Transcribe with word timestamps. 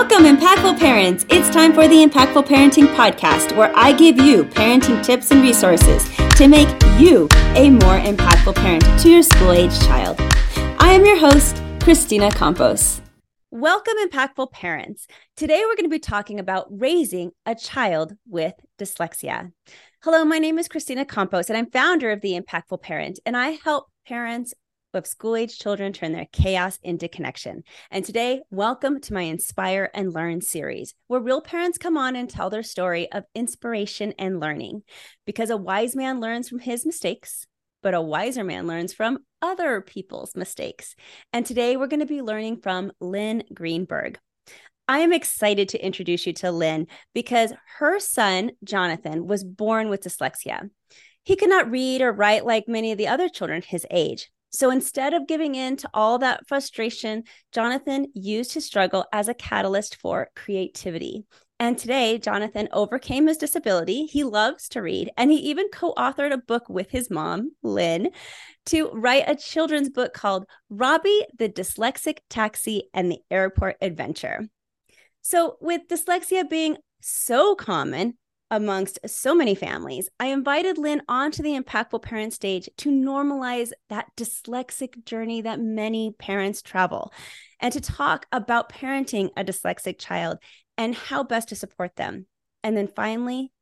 Welcome, 0.00 0.26
impactful 0.26 0.78
parents. 0.78 1.26
It's 1.28 1.50
time 1.50 1.72
for 1.72 1.88
the 1.88 2.06
Impactful 2.06 2.46
Parenting 2.46 2.86
Podcast, 2.94 3.56
where 3.56 3.76
I 3.76 3.92
give 3.92 4.16
you 4.16 4.44
parenting 4.44 5.04
tips 5.04 5.32
and 5.32 5.42
resources 5.42 6.08
to 6.36 6.46
make 6.46 6.68
you 7.00 7.26
a 7.56 7.68
more 7.68 7.98
impactful 7.98 8.54
parent 8.54 8.84
to 9.00 9.10
your 9.10 9.24
school 9.24 9.50
age 9.50 9.76
child. 9.80 10.16
I 10.78 10.92
am 10.92 11.04
your 11.04 11.18
host, 11.18 11.56
Kristina 11.80 12.32
Campos. 12.32 13.00
Welcome, 13.50 13.94
impactful 14.00 14.52
parents. 14.52 15.08
Today, 15.36 15.64
we're 15.66 15.74
going 15.74 15.86
to 15.86 15.88
be 15.88 15.98
talking 15.98 16.38
about 16.38 16.68
raising 16.70 17.32
a 17.44 17.56
child 17.56 18.14
with 18.28 18.54
dyslexia. 18.78 19.50
Hello, 20.04 20.24
my 20.24 20.38
name 20.38 20.60
is 20.60 20.68
Kristina 20.68 21.08
Campos, 21.08 21.50
and 21.50 21.58
I'm 21.58 21.72
founder 21.72 22.12
of 22.12 22.20
The 22.20 22.40
Impactful 22.40 22.82
Parent, 22.82 23.18
and 23.26 23.36
I 23.36 23.58
help 23.64 23.88
parents 24.06 24.54
of 24.94 25.06
school 25.06 25.36
age 25.36 25.58
children 25.58 25.92
turn 25.92 26.12
their 26.12 26.28
chaos 26.32 26.78
into 26.82 27.08
connection. 27.08 27.62
And 27.90 28.04
today, 28.04 28.42
welcome 28.50 29.00
to 29.02 29.12
my 29.12 29.22
Inspire 29.22 29.90
and 29.94 30.12
Learn 30.12 30.40
series, 30.40 30.94
where 31.06 31.20
real 31.20 31.40
parents 31.40 31.78
come 31.78 31.96
on 31.96 32.16
and 32.16 32.28
tell 32.28 32.50
their 32.50 32.62
story 32.62 33.10
of 33.12 33.24
inspiration 33.34 34.14
and 34.18 34.40
learning. 34.40 34.82
Because 35.26 35.50
a 35.50 35.56
wise 35.56 35.94
man 35.94 36.20
learns 36.20 36.48
from 36.48 36.60
his 36.60 36.86
mistakes, 36.86 37.46
but 37.82 37.94
a 37.94 38.00
wiser 38.00 38.44
man 38.44 38.66
learns 38.66 38.92
from 38.94 39.18
other 39.42 39.80
people's 39.80 40.34
mistakes. 40.34 40.96
And 41.32 41.44
today, 41.44 41.76
we're 41.76 41.86
going 41.86 42.00
to 42.00 42.06
be 42.06 42.22
learning 42.22 42.60
from 42.62 42.92
Lynn 43.00 43.44
Greenberg. 43.52 44.18
I 44.88 45.00
am 45.00 45.12
excited 45.12 45.68
to 45.70 45.84
introduce 45.84 46.26
you 46.26 46.32
to 46.34 46.50
Lynn 46.50 46.86
because 47.14 47.52
her 47.76 48.00
son, 48.00 48.52
Jonathan, 48.64 49.26
was 49.26 49.44
born 49.44 49.90
with 49.90 50.00
dyslexia. 50.02 50.70
He 51.24 51.36
could 51.36 51.50
not 51.50 51.70
read 51.70 52.00
or 52.00 52.10
write 52.10 52.46
like 52.46 52.68
many 52.68 52.90
of 52.90 52.96
the 52.96 53.08
other 53.08 53.28
children 53.28 53.60
his 53.60 53.86
age. 53.90 54.30
So 54.50 54.70
instead 54.70 55.14
of 55.14 55.26
giving 55.26 55.54
in 55.54 55.76
to 55.78 55.90
all 55.92 56.18
that 56.18 56.46
frustration, 56.48 57.24
Jonathan 57.52 58.06
used 58.14 58.54
his 58.54 58.64
struggle 58.64 59.04
as 59.12 59.28
a 59.28 59.34
catalyst 59.34 59.96
for 59.96 60.30
creativity. 60.34 61.24
And 61.60 61.76
today, 61.76 62.18
Jonathan 62.18 62.68
overcame 62.72 63.26
his 63.26 63.36
disability. 63.36 64.06
He 64.06 64.22
loves 64.22 64.68
to 64.70 64.82
read, 64.82 65.10
and 65.16 65.30
he 65.30 65.38
even 65.38 65.68
co 65.72 65.92
authored 65.94 66.32
a 66.32 66.38
book 66.38 66.68
with 66.68 66.90
his 66.90 67.10
mom, 67.10 67.50
Lynn, 67.64 68.10
to 68.66 68.90
write 68.92 69.24
a 69.26 69.34
children's 69.34 69.90
book 69.90 70.14
called 70.14 70.46
Robbie, 70.70 71.26
the 71.36 71.48
Dyslexic 71.48 72.18
Taxi, 72.30 72.88
and 72.94 73.10
the 73.10 73.18
Airport 73.28 73.76
Adventure. 73.80 74.46
So, 75.20 75.56
with 75.60 75.88
dyslexia 75.88 76.48
being 76.48 76.76
so 77.00 77.56
common, 77.56 78.16
amongst 78.50 78.98
so 79.06 79.34
many 79.34 79.54
families, 79.54 80.08
I 80.18 80.26
invited 80.26 80.78
Lynn 80.78 81.02
onto 81.08 81.42
the 81.42 81.58
Impactful 81.58 82.02
Parent 82.02 82.32
stage 82.32 82.68
to 82.78 82.90
normalize 82.90 83.72
that 83.88 84.10
dyslexic 84.16 85.04
journey 85.04 85.42
that 85.42 85.60
many 85.60 86.14
parents 86.18 86.62
travel 86.62 87.12
and 87.60 87.72
to 87.72 87.80
talk 87.80 88.26
about 88.32 88.72
parenting 88.72 89.30
a 89.36 89.44
dyslexic 89.44 89.98
child 89.98 90.38
and 90.76 90.94
how 90.94 91.22
best 91.22 91.48
to 91.48 91.56
support 91.56 91.96
them. 91.96 92.26
And 92.62 92.76
then 92.76 92.88
finally, 92.88 93.52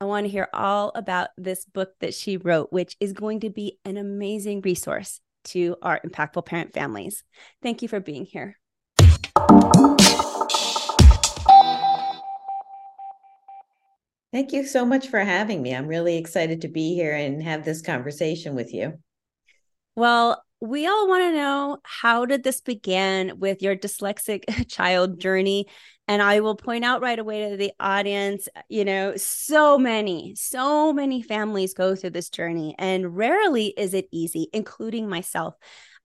I 0.00 0.06
want 0.06 0.24
to 0.24 0.30
hear 0.30 0.48
all 0.54 0.92
about 0.94 1.28
this 1.36 1.64
book 1.66 1.90
that 2.00 2.14
she 2.14 2.38
wrote, 2.38 2.72
which 2.72 2.96
is 3.00 3.12
going 3.12 3.40
to 3.40 3.50
be 3.50 3.78
an 3.84 3.98
amazing 3.98 4.62
resource 4.62 5.20
to 5.44 5.76
our 5.82 6.00
impactful 6.00 6.46
parent 6.46 6.72
families. 6.72 7.22
Thank 7.62 7.82
you 7.82 7.88
for 7.88 8.00
being 8.00 8.24
here. 8.24 8.56
Thank 14.32 14.52
you 14.52 14.64
so 14.64 14.84
much 14.84 15.08
for 15.08 15.18
having 15.18 15.60
me. 15.60 15.74
I'm 15.74 15.88
really 15.88 16.16
excited 16.16 16.60
to 16.62 16.68
be 16.68 16.94
here 16.94 17.14
and 17.14 17.42
have 17.42 17.64
this 17.64 17.82
conversation 17.82 18.54
with 18.54 18.72
you. 18.72 18.94
Well, 19.96 20.42
we 20.60 20.86
all 20.86 21.08
want 21.08 21.22
to 21.22 21.32
know 21.32 21.78
how 21.82 22.26
did 22.26 22.44
this 22.44 22.60
begin 22.60 23.38
with 23.38 23.62
your 23.62 23.74
dyslexic 23.74 24.68
child 24.68 25.18
journey? 25.18 25.66
And 26.06 26.20
I 26.22 26.40
will 26.40 26.56
point 26.56 26.84
out 26.84 27.02
right 27.02 27.18
away 27.18 27.50
to 27.50 27.56
the 27.56 27.72
audience, 27.80 28.48
you 28.68 28.84
know, 28.84 29.16
so 29.16 29.78
many, 29.78 30.34
so 30.36 30.92
many 30.92 31.22
families 31.22 31.72
go 31.72 31.94
through 31.94 32.10
this 32.10 32.30
journey, 32.30 32.74
and 32.78 33.16
rarely 33.16 33.66
is 33.76 33.94
it 33.94 34.08
easy, 34.10 34.48
including 34.52 35.08
myself. 35.08 35.54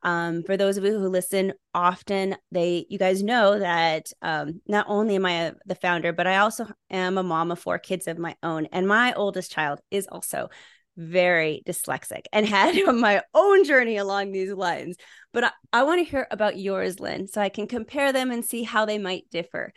Um, 0.06 0.44
for 0.44 0.56
those 0.56 0.78
of 0.78 0.86
you 0.86 0.92
who 1.00 1.10
listen 1.10 1.54
often, 1.74 2.36
they 2.52 2.86
you 2.90 3.00
guys 3.00 3.24
know 3.24 3.58
that 3.58 4.14
um, 4.22 4.62
not 4.68 4.86
only 4.88 5.16
am 5.16 5.26
I 5.26 5.54
the 5.66 5.74
founder, 5.74 6.14
but 6.14 6.28
I 6.28 6.38
also 6.38 6.68
am 6.92 7.18
a 7.18 7.24
mom 7.24 7.52
of 7.52 7.60
four 7.60 7.80
kids 7.80 8.08
of 8.08 8.20
my 8.20 8.36
own, 8.44 8.68
and 8.68 8.88
my 8.88 9.14
oldest 9.14 9.52
child 9.52 9.82
is 9.90 10.08
also 10.08 10.50
very 10.96 11.64
dyslexic 11.66 12.26
and 12.32 12.46
had 12.48 12.76
my 12.96 13.24
own 13.34 13.66
journey 13.66 13.98
along 13.98 14.32
these 14.32 14.54
lines. 14.54 14.96
But 15.34 15.46
I, 15.46 15.52
I 15.74 15.84
want 15.84 16.06
to 16.06 16.10
hear 16.10 16.28
about 16.30 16.58
yours, 16.58 17.00
Lynn, 17.00 17.28
so 17.28 17.42
I 17.42 17.50
can 17.50 17.68
compare 17.68 18.14
them 18.14 18.30
and 18.30 18.46
see 18.46 18.62
how 18.62 18.86
they 18.86 19.00
might 19.00 19.30
differ. 19.32 19.74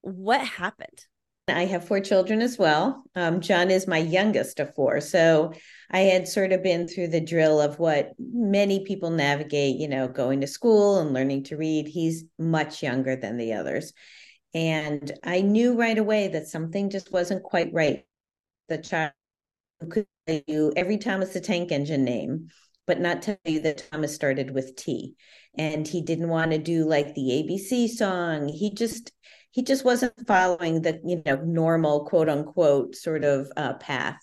What 0.00 0.44
happened? 0.44 1.06
I 1.48 1.64
have 1.64 1.86
four 1.86 2.00
children 2.00 2.40
as 2.40 2.56
well. 2.56 3.02
Um, 3.16 3.40
John 3.40 3.70
is 3.70 3.88
my 3.88 3.98
youngest 3.98 4.60
of 4.60 4.74
four. 4.74 5.00
So 5.00 5.52
I 5.90 6.00
had 6.00 6.28
sort 6.28 6.52
of 6.52 6.62
been 6.62 6.86
through 6.86 7.08
the 7.08 7.20
drill 7.20 7.60
of 7.60 7.78
what 7.78 8.12
many 8.18 8.84
people 8.84 9.10
navigate, 9.10 9.76
you 9.76 9.88
know, 9.88 10.06
going 10.06 10.40
to 10.42 10.46
school 10.46 11.00
and 11.00 11.12
learning 11.12 11.44
to 11.44 11.56
read. 11.56 11.88
He's 11.88 12.24
much 12.38 12.82
younger 12.82 13.16
than 13.16 13.36
the 13.36 13.54
others. 13.54 13.92
And 14.54 15.10
I 15.24 15.40
knew 15.40 15.78
right 15.78 15.98
away 15.98 16.28
that 16.28 16.46
something 16.46 16.90
just 16.90 17.10
wasn't 17.10 17.42
quite 17.42 17.72
right. 17.72 18.04
The 18.68 18.78
child 18.78 19.12
could 19.90 20.06
tell 20.26 20.40
you 20.46 20.72
every 20.76 20.98
Thomas 20.98 21.32
the 21.32 21.40
Tank 21.40 21.72
Engine 21.72 22.04
name, 22.04 22.48
but 22.86 23.00
not 23.00 23.22
tell 23.22 23.38
you 23.44 23.60
that 23.60 23.88
Thomas 23.90 24.14
started 24.14 24.52
with 24.52 24.76
T. 24.76 25.16
And 25.58 25.88
he 25.88 26.02
didn't 26.02 26.28
want 26.28 26.52
to 26.52 26.58
do 26.58 26.84
like 26.84 27.14
the 27.14 27.30
ABC 27.30 27.88
song. 27.88 28.48
He 28.48 28.72
just, 28.72 29.12
he 29.52 29.62
just 29.62 29.84
wasn't 29.84 30.26
following 30.26 30.80
the 30.80 31.00
you 31.04 31.22
know 31.24 31.36
normal 31.36 32.06
quote 32.06 32.28
unquote 32.28 32.96
sort 32.96 33.22
of 33.22 33.52
uh, 33.56 33.74
path. 33.74 34.18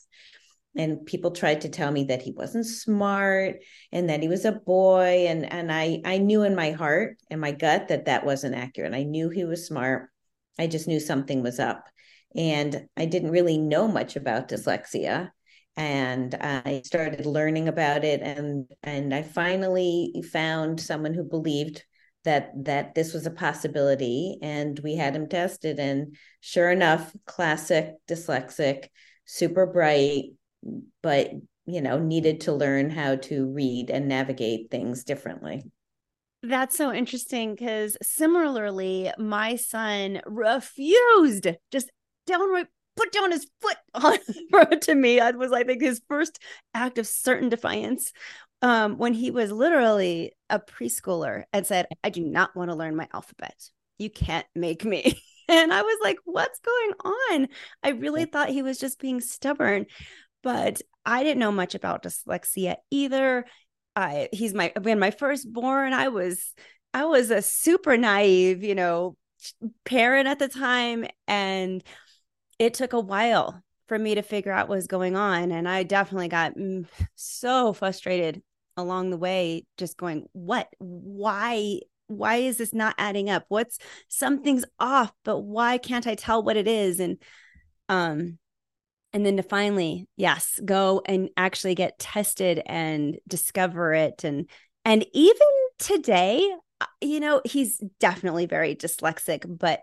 And 0.76 1.06
people 1.06 1.32
tried 1.32 1.62
to 1.62 1.70
tell 1.70 1.92
me 1.92 2.06
that 2.06 2.22
he 2.22 2.32
wasn't 2.32 2.66
smart 2.66 3.58
and 3.92 4.10
that 4.10 4.22
he 4.22 4.28
was 4.28 4.46
a 4.46 4.52
boy. 4.52 5.28
And 5.28 5.52
and 5.52 5.72
i 5.72 6.02
i 6.04 6.18
knew 6.18 6.44
in 6.44 6.56
my 6.56 6.72
heart 6.72 7.18
and 7.30 7.40
my 7.40 7.52
gut 7.52 7.88
that 7.88 8.06
that 8.06 8.26
wasn't 8.26 8.56
accurate. 8.56 8.94
I 8.94 9.04
knew 9.04 9.30
he 9.30 9.46
was 9.46 9.68
smart. 9.68 10.10
I 10.58 10.68
just 10.68 10.88
knew 10.88 11.00
something 11.00 11.42
was 11.44 11.60
up. 11.60 11.88
And 12.36 12.88
i 12.98 13.06
didn't 13.06 13.32
really 13.32 13.58
know 13.58 13.88
much 13.88 14.16
about 14.16 14.50
dyslexia. 14.50 15.30
And 15.78 16.34
i 16.36 16.82
started 16.86 17.26
learning 17.28 17.68
about 17.68 18.04
it. 18.04 18.22
And 18.22 18.66
and 18.84 19.14
i 19.14 19.22
finally 19.22 20.24
found 20.32 20.80
someone 20.82 21.14
who 21.14 21.24
believed 21.24 21.84
that 22.26 22.52
that 22.66 22.96
this 22.96 23.14
was 23.14 23.26
a 23.26 23.32
possibility 23.32 24.38
and 24.42 24.80
we 24.80 24.96
had 24.96 25.16
him 25.16 25.28
tested 25.28 25.80
and 25.80 26.16
sure 26.42 26.70
enough 26.70 27.16
classic 27.26 27.94
dyslexic 28.08 28.88
super 29.26 29.66
bright 29.66 30.32
but 31.02 31.32
you 31.66 31.82
know 31.82 32.00
needed 32.00 32.42
to 32.42 32.54
learn 32.54 32.90
how 32.90 33.16
to 33.16 33.46
read 33.48 33.90
and 33.90 34.08
navigate 34.08 34.72
things 34.72 35.04
differently. 35.04 35.64
That's 36.42 36.78
so 36.78 36.94
interesting 36.94 37.54
because 37.54 37.98
similarly 38.02 39.12
my 39.18 39.56
son 39.56 40.22
refused 40.26 41.48
just 41.72 41.92
downright 42.26 42.68
put 42.96 43.12
down 43.12 43.32
his 43.32 43.48
foot 43.62 43.78
on 43.94 44.80
to 44.82 44.96
me. 44.96 45.20
That 45.20 45.38
was 45.38 45.52
i 45.52 45.64
think 45.64 45.82
his 45.82 46.02
first 46.08 46.40
act 46.74 46.98
of 46.98 47.08
certain 47.08 47.50
defiance 47.50 48.12
um, 48.62 48.98
when 48.98 49.14
he 49.14 49.32
was 49.32 49.52
literally 49.52 50.34
a 50.50 50.60
preschooler 50.60 51.44
and 51.54 51.66
said, 51.66 51.88
I 52.04 52.10
do 52.10 52.24
not 52.24 52.56
want 52.56 52.70
to 52.70 52.76
learn 52.76 52.96
my 52.96 53.08
alphabet. 53.14 53.70
You 53.98 54.10
can't 54.10 54.46
make 54.56 54.84
me. 54.84 55.22
and 55.48 55.74
I 55.74 55.82
was 55.82 55.98
like, 56.02 56.18
what's 56.26 56.60
going 56.60 57.14
on? 57.32 57.48
I 57.84 57.90
really 57.90 58.26
thought 58.26 58.50
he 58.50 58.62
was 58.62 58.78
just 58.78 59.00
being 59.00 59.22
stubborn, 59.22 59.86
but 60.44 60.82
I 61.06 61.24
didn't 61.24 61.40
know 61.40 61.52
much 61.52 61.76
about 61.76 62.04
dyslexia 62.04 62.76
either. 62.92 63.46
I, 63.96 64.30
he's 64.32 64.54
my, 64.54 64.72
when 64.82 65.00
my 65.00 65.12
firstborn, 65.12 65.94
I 65.94 66.10
was, 66.10 66.54
I 66.94 67.06
was 67.06 67.32
a 67.32 67.42
super 67.42 67.98
naive, 67.98 68.64
you 68.64 68.76
know, 68.76 69.16
parent 69.86 70.28
at 70.28 70.40
the 70.40 70.48
time. 70.48 71.06
And 71.28 71.84
it 72.58 72.74
took 72.74 72.94
a 72.94 73.00
while 73.00 73.62
for 73.88 73.98
me 73.98 74.16
to 74.16 74.22
figure 74.22 74.52
out 74.52 74.70
what 74.70 74.76
was 74.76 74.88
going 74.88 75.16
on. 75.16 75.52
And 75.52 75.68
I 75.68 75.84
definitely 75.84 76.28
got 76.28 76.56
mm, 76.56 76.86
so 77.16 77.74
frustrated 77.74 78.42
along 78.80 79.10
the 79.10 79.18
way 79.18 79.66
just 79.78 79.98
going 79.98 80.28
what? 80.34 80.70
Why? 80.80 81.80
Why 82.08 82.38
is 82.38 82.58
this 82.58 82.74
not 82.74 82.96
adding 82.98 83.30
up? 83.30 83.46
What's 83.50 83.78
something's 84.08 84.66
off 84.80 85.12
but 85.24 85.42
why 85.42 85.78
can't 85.78 86.08
i 86.08 86.16
tell 86.16 86.44
what 86.44 86.58
it 86.58 86.68
is? 86.68 87.00
And 87.00 87.18
um 87.88 88.40
and 89.14 89.26
then 89.26 89.38
to 89.38 89.44
finally 89.44 90.08
yes 90.18 90.60
go 90.64 91.02
and 91.06 91.30
actually 91.38 91.76
get 91.76 92.00
tested 92.00 92.62
and 92.66 93.18
discover 93.28 93.94
it. 93.94 94.24
And 94.24 94.50
and 94.86 95.06
even 95.14 95.48
today 95.78 96.56
uh, 96.82 96.86
you 97.02 97.20
know 97.20 97.42
he's 97.46 97.82
definitely 98.00 98.46
very 98.46 98.76
dyslexic 98.76 99.46
but 99.46 99.82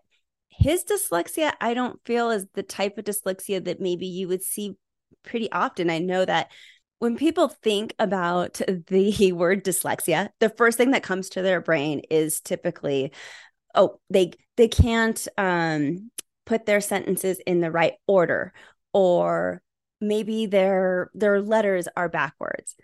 his 0.49 0.85
dyslexia 0.85 1.53
i 1.61 1.73
don't 1.73 1.99
feel 2.05 2.31
is 2.31 2.47
the 2.55 2.63
type 2.63 2.99
of 2.99 3.05
dyslexia 3.05 3.65
that 3.65 3.81
maybe 3.81 4.07
you 4.07 4.29
would 4.29 4.43
see 4.43 4.77
pretty 5.27 5.53
often. 5.53 5.91
I 5.91 5.99
know 5.99 6.25
that 6.25 6.51
when 6.99 7.17
people 7.17 7.49
think 7.49 7.95
about 7.99 8.61
the 8.89 9.33
word 9.37 9.65
dyslexia, 9.65 10.31
the 10.41 10.49
first 10.51 10.79
thing 10.79 10.93
that 10.93 11.03
comes 11.03 11.31
to 11.31 11.43
their 11.43 11.61
brain 11.61 12.01
is 12.11 12.41
typically, 12.41 13.13
oh, 13.75 14.01
they 14.11 14.33
they 14.57 14.69
can't 14.69 15.27
um, 15.37 16.11
put 16.47 16.67
their 16.67 16.81
sentences 16.81 17.39
in 17.47 17.61
the 17.61 17.71
right 17.71 17.95
order 18.07 18.53
or 18.93 19.63
maybe 20.01 20.47
their 20.47 21.11
their 21.15 21.41
letters 21.41 21.89
are 21.97 22.09
backwards. 22.09 22.77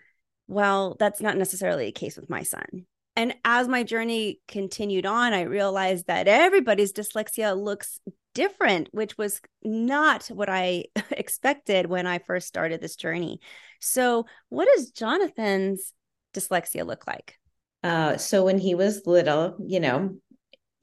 Well 0.47 0.95
that's 0.99 1.21
not 1.21 1.37
necessarily 1.37 1.85
the 1.85 1.91
case 1.91 2.17
with 2.17 2.29
my 2.29 2.43
son 2.43 2.85
and 3.15 3.35
as 3.45 3.67
my 3.67 3.83
journey 3.83 4.39
continued 4.47 5.05
on 5.05 5.33
i 5.33 5.41
realized 5.41 6.07
that 6.07 6.27
everybody's 6.27 6.93
dyslexia 6.93 7.59
looks 7.59 7.99
different 8.33 8.89
which 8.91 9.17
was 9.17 9.41
not 9.63 10.25
what 10.27 10.49
i 10.49 10.83
expected 11.11 11.85
when 11.85 12.07
i 12.07 12.19
first 12.19 12.47
started 12.47 12.81
this 12.81 12.95
journey 12.95 13.39
so 13.79 14.25
what 14.49 14.67
does 14.75 14.91
jonathan's 14.91 15.93
dyslexia 16.33 16.85
look 16.85 17.05
like 17.07 17.37
uh, 17.83 18.15
so 18.15 18.45
when 18.45 18.57
he 18.57 18.75
was 18.75 19.05
little 19.05 19.57
you 19.59 19.79
know 19.79 20.15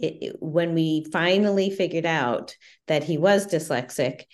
it, 0.01 0.19
it, 0.23 0.37
when 0.41 0.75
we 0.75 1.05
finally 1.13 1.71
figured 1.71 2.07
out 2.07 2.57
that 2.89 3.05
he 3.05 3.19
was 3.19 3.47
dyslexic, 3.47 4.25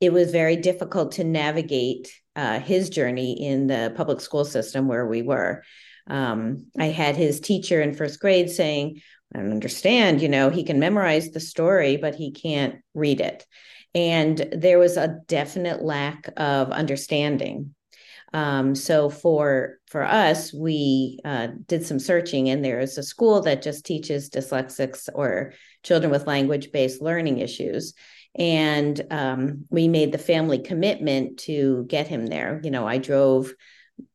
it 0.00 0.12
was 0.12 0.30
very 0.30 0.56
difficult 0.56 1.12
to 1.12 1.24
navigate 1.24 2.12
uh, 2.36 2.60
his 2.60 2.90
journey 2.90 3.44
in 3.44 3.66
the 3.66 3.92
public 3.96 4.20
school 4.20 4.44
system 4.44 4.88
where 4.88 5.06
we 5.06 5.22
were. 5.22 5.62
Um, 6.06 6.66
I 6.78 6.86
had 6.86 7.16
his 7.16 7.40
teacher 7.40 7.80
in 7.80 7.94
first 7.94 8.20
grade 8.20 8.50
saying, 8.50 9.00
I 9.34 9.38
don't 9.38 9.52
understand, 9.52 10.22
you 10.22 10.28
know, 10.28 10.50
he 10.50 10.64
can 10.64 10.78
memorize 10.78 11.30
the 11.30 11.40
story, 11.40 11.96
but 11.96 12.14
he 12.14 12.30
can't 12.30 12.76
read 12.94 13.20
it. 13.20 13.44
And 13.94 14.38
there 14.52 14.78
was 14.78 14.96
a 14.96 15.18
definite 15.26 15.82
lack 15.82 16.30
of 16.36 16.70
understanding 16.70 17.74
um, 18.32 18.74
so 18.74 19.08
for 19.08 19.78
for 19.86 20.04
us, 20.04 20.52
we 20.52 21.18
uh, 21.24 21.48
did 21.66 21.86
some 21.86 21.98
searching, 21.98 22.50
and 22.50 22.64
there 22.64 22.80
is 22.80 22.98
a 22.98 23.02
school 23.02 23.40
that 23.42 23.62
just 23.62 23.86
teaches 23.86 24.28
dyslexics 24.28 25.08
or 25.14 25.54
children 25.82 26.10
with 26.10 26.26
language 26.26 26.72
based 26.72 27.00
learning 27.00 27.38
issues. 27.38 27.94
And 28.38 29.00
um, 29.10 29.64
we 29.70 29.88
made 29.88 30.12
the 30.12 30.18
family 30.18 30.58
commitment 30.58 31.38
to 31.40 31.86
get 31.88 32.08
him 32.08 32.26
there. 32.26 32.60
You 32.62 32.70
know, 32.70 32.86
I 32.86 32.98
drove 32.98 33.54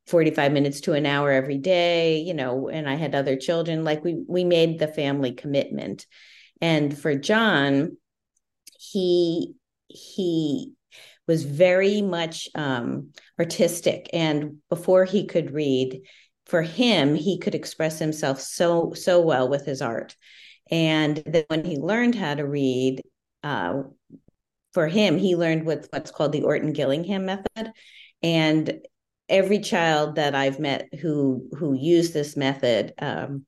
45 0.08 0.52
minutes 0.52 0.82
to 0.82 0.94
an 0.94 1.06
hour 1.06 1.32
every 1.32 1.58
day, 1.58 2.20
you 2.20 2.34
know, 2.34 2.70
and 2.70 2.90
I 2.90 2.96
had 2.96 3.16
other 3.16 3.36
children. 3.36 3.84
Like 3.84 4.04
we 4.04 4.24
we 4.28 4.44
made 4.44 4.80
the 4.80 4.88
family 4.88 5.34
commitment. 5.34 6.06
And 6.62 6.98
for 6.98 7.16
John, 7.16 7.98
he 8.80 9.56
he 9.88 10.74
was 11.28 11.44
very 11.44 12.02
much 12.02 12.50
um, 12.56 13.12
artistic. 13.40 14.10
And 14.12 14.58
before 14.70 15.06
he 15.06 15.26
could 15.26 15.54
read, 15.54 16.02
for 16.46 16.62
him, 16.62 17.16
he 17.16 17.38
could 17.38 17.56
express 17.56 18.00
himself 18.00 18.42
so, 18.42 18.94
so 18.94 19.22
well 19.22 19.48
with 19.48 19.66
his 19.66 19.82
art. 19.82 20.16
And 20.70 21.24
then 21.26 21.46
when 21.48 21.64
he 21.64 21.78
learned 21.78 22.16
how 22.16 22.36
to 22.36 22.46
read, 22.46 23.02
uh, 23.44 23.84
for 24.74 24.88
him, 24.88 25.18
he 25.18 25.36
learned 25.36 25.66
with 25.66 25.88
what's 25.92 26.12
called 26.12 26.32
the 26.32 26.44
Orton 26.44 26.74
Gillingham 26.74 27.26
method. 27.26 27.72
And 28.22 28.82
every 29.32 29.60
child 29.60 30.16
that 30.16 30.36
I've 30.36 30.60
met 30.60 30.94
who 31.02 31.48
who 31.58 31.74
used 31.74 32.14
this 32.14 32.38
method 32.38 32.94
um, 33.00 33.46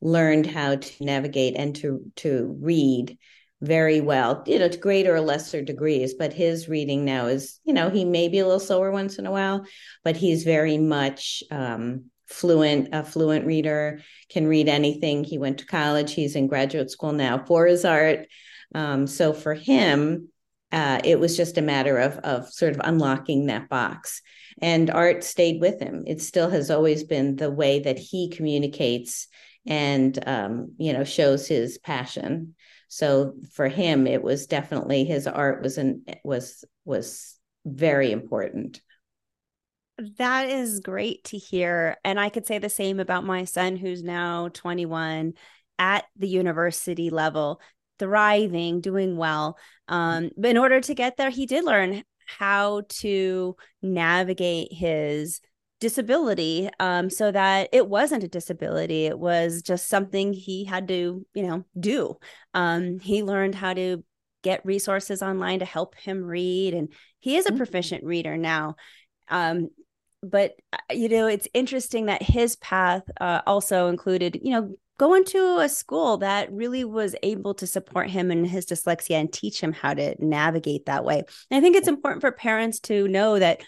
learned 0.00 0.46
how 0.46 0.76
to 0.76 1.04
navigate 1.04 1.56
and 1.56 1.74
to 1.76 2.00
to 2.16 2.56
read 2.60 3.18
very 3.60 4.00
well, 4.00 4.44
you 4.46 4.58
know, 4.58 4.68
to 4.68 4.78
greater 4.78 5.14
or 5.14 5.20
lesser 5.20 5.62
degrees. 5.62 6.14
But 6.14 6.32
his 6.32 6.68
reading 6.68 7.04
now 7.04 7.26
is, 7.26 7.60
you 7.64 7.72
know, 7.72 7.90
he 7.90 8.04
may 8.04 8.28
be 8.28 8.38
a 8.38 8.44
little 8.44 8.60
slower 8.60 8.90
once 8.90 9.18
in 9.18 9.26
a 9.26 9.30
while, 9.30 9.64
but 10.04 10.16
he's 10.16 10.44
very 10.44 10.78
much 10.78 11.42
um, 11.50 12.10
fluent, 12.26 12.90
a 12.92 13.02
fluent 13.02 13.46
reader, 13.46 14.00
can 14.28 14.46
read 14.46 14.68
anything. 14.68 15.24
He 15.24 15.38
went 15.38 15.58
to 15.58 15.66
college. 15.66 16.12
He's 16.12 16.36
in 16.36 16.46
graduate 16.46 16.90
school 16.90 17.12
now 17.12 17.44
for 17.44 17.66
his 17.66 17.84
art. 17.84 18.26
Um, 18.74 19.06
so 19.06 19.32
for 19.32 19.54
him, 19.54 20.28
uh, 20.74 21.00
it 21.04 21.18
was 21.18 21.36
just 21.36 21.56
a 21.56 21.62
matter 21.62 21.96
of 21.98 22.18
of 22.18 22.52
sort 22.52 22.74
of 22.74 22.80
unlocking 22.84 23.46
that 23.46 23.68
box. 23.68 24.20
And 24.60 24.90
art 24.90 25.24
stayed 25.24 25.60
with 25.60 25.80
him. 25.80 26.04
It 26.06 26.20
still 26.20 26.50
has 26.50 26.70
always 26.70 27.04
been 27.04 27.36
the 27.36 27.50
way 27.50 27.80
that 27.80 27.98
he 27.98 28.28
communicates 28.28 29.28
and 29.66 30.18
um, 30.26 30.72
you 30.76 30.92
know 30.92 31.04
shows 31.04 31.48
his 31.48 31.78
passion 31.78 32.54
so 32.88 33.34
for 33.52 33.68
him 33.68 34.06
it 34.06 34.22
was 34.22 34.46
definitely 34.46 35.04
his 35.04 35.26
art 35.26 35.62
was 35.62 35.78
an 35.78 36.04
was 36.22 36.64
was 36.84 37.38
very 37.64 38.12
important 38.12 38.80
that 40.18 40.48
is 40.48 40.80
great 40.80 41.24
to 41.24 41.38
hear 41.38 41.96
and 42.04 42.20
i 42.20 42.28
could 42.28 42.46
say 42.46 42.58
the 42.58 42.68
same 42.68 43.00
about 43.00 43.24
my 43.24 43.44
son 43.44 43.76
who's 43.76 44.02
now 44.02 44.48
21 44.48 45.32
at 45.78 46.04
the 46.16 46.28
university 46.28 47.10
level 47.10 47.60
thriving 47.98 48.80
doing 48.80 49.16
well. 49.16 49.58
Um, 49.88 50.30
but 50.36 50.50
in 50.50 50.58
order 50.58 50.80
to 50.80 50.94
get 50.94 51.16
there 51.16 51.30
he 51.30 51.46
did 51.46 51.64
learn 51.64 52.02
how 52.26 52.82
to 52.88 53.56
navigate 53.82 54.72
his 54.72 55.40
disability 55.80 56.70
um, 56.80 57.10
so 57.10 57.30
that 57.30 57.68
it 57.72 57.86
wasn't 57.86 58.24
a 58.24 58.28
disability 58.28 59.04
it 59.04 59.18
was 59.18 59.60
just 59.60 59.88
something 59.88 60.32
he 60.32 60.64
had 60.64 60.88
to 60.88 61.26
you 61.34 61.46
know 61.46 61.64
do. 61.78 62.16
Um, 62.54 62.98
he 63.00 63.22
learned 63.22 63.54
how 63.54 63.74
to 63.74 64.02
get 64.42 64.64
resources 64.64 65.22
online 65.22 65.58
to 65.58 65.64
help 65.64 65.94
him 65.96 66.22
read 66.22 66.74
and 66.74 66.92
he 67.20 67.36
is 67.36 67.46
a 67.46 67.48
mm-hmm. 67.48 67.58
proficient 67.58 68.04
reader 68.04 68.36
now. 68.36 68.76
Um, 69.28 69.70
but 70.22 70.54
uh, 70.72 70.78
you 70.92 71.08
know 71.08 71.26
it's 71.26 71.48
interesting 71.52 72.06
that 72.06 72.22
his 72.22 72.56
path 72.56 73.02
uh, 73.20 73.42
also 73.46 73.88
included 73.88 74.38
you 74.42 74.52
know 74.52 74.74
going 74.98 75.24
to 75.24 75.58
a 75.58 75.68
school 75.68 76.18
that 76.18 76.52
really 76.52 76.84
was 76.84 77.16
able 77.22 77.54
to 77.54 77.66
support 77.66 78.08
him 78.08 78.30
in 78.30 78.44
his 78.44 78.66
dyslexia 78.66 79.20
and 79.20 79.32
teach 79.32 79.60
him 79.60 79.72
how 79.72 79.92
to 79.92 80.14
navigate 80.24 80.86
that 80.86 81.04
way 81.04 81.22
and 81.50 81.58
i 81.58 81.60
think 81.60 81.76
it's 81.76 81.88
important 81.88 82.20
for 82.20 82.32
parents 82.32 82.80
to 82.80 83.08
know 83.08 83.38
that 83.38 83.60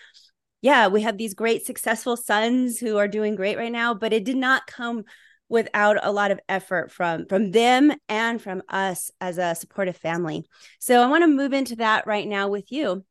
yeah, 0.62 0.88
we 0.88 1.02
have 1.02 1.17
these 1.17 1.34
great 1.34 1.64
successful 1.64 2.17
sons 2.17 2.78
who 2.78 2.96
are 2.96 3.06
doing 3.06 3.37
great 3.37 3.56
right 3.56 3.70
now, 3.70 3.94
but 3.94 4.12
it 4.12 4.25
did 4.25 4.37
not 4.37 4.67
come 4.67 5.05
without 5.49 5.96
a 6.02 6.11
lot 6.11 6.32
of 6.32 6.40
effort 6.49 6.90
from 6.90 7.26
from 7.26 7.52
them 7.52 7.93
and 8.08 8.43
from 8.43 8.62
us 8.69 9.12
as 9.20 9.38
a 9.38 9.55
supportive 9.55 9.96
family. 9.96 10.44
So 10.81 11.00
I 11.00 11.06
want 11.06 11.23
to 11.23 11.28
move 11.28 11.52
into 11.52 11.76
that 11.76 12.06
right 12.08 12.26
now 12.26 12.49
with 12.49 12.73
you. 12.73 13.05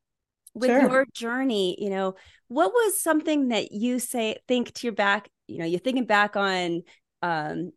With 0.53 0.69
sure. 0.69 0.81
your 0.81 1.06
journey, 1.13 1.77
you 1.79 1.89
know, 1.89 2.15
what 2.47 2.73
was 2.73 3.01
something 3.01 3.50
that 3.50 3.71
you 3.71 4.00
say 4.00 4.38
think 4.47 4.73
to 4.73 4.88
your 4.88 4.94
back, 4.94 5.29
you 5.47 5.59
know, 5.59 5.65
you're 5.65 5.79
thinking 5.79 6.06
back 6.06 6.35
on 6.35 6.83
um 7.21 7.71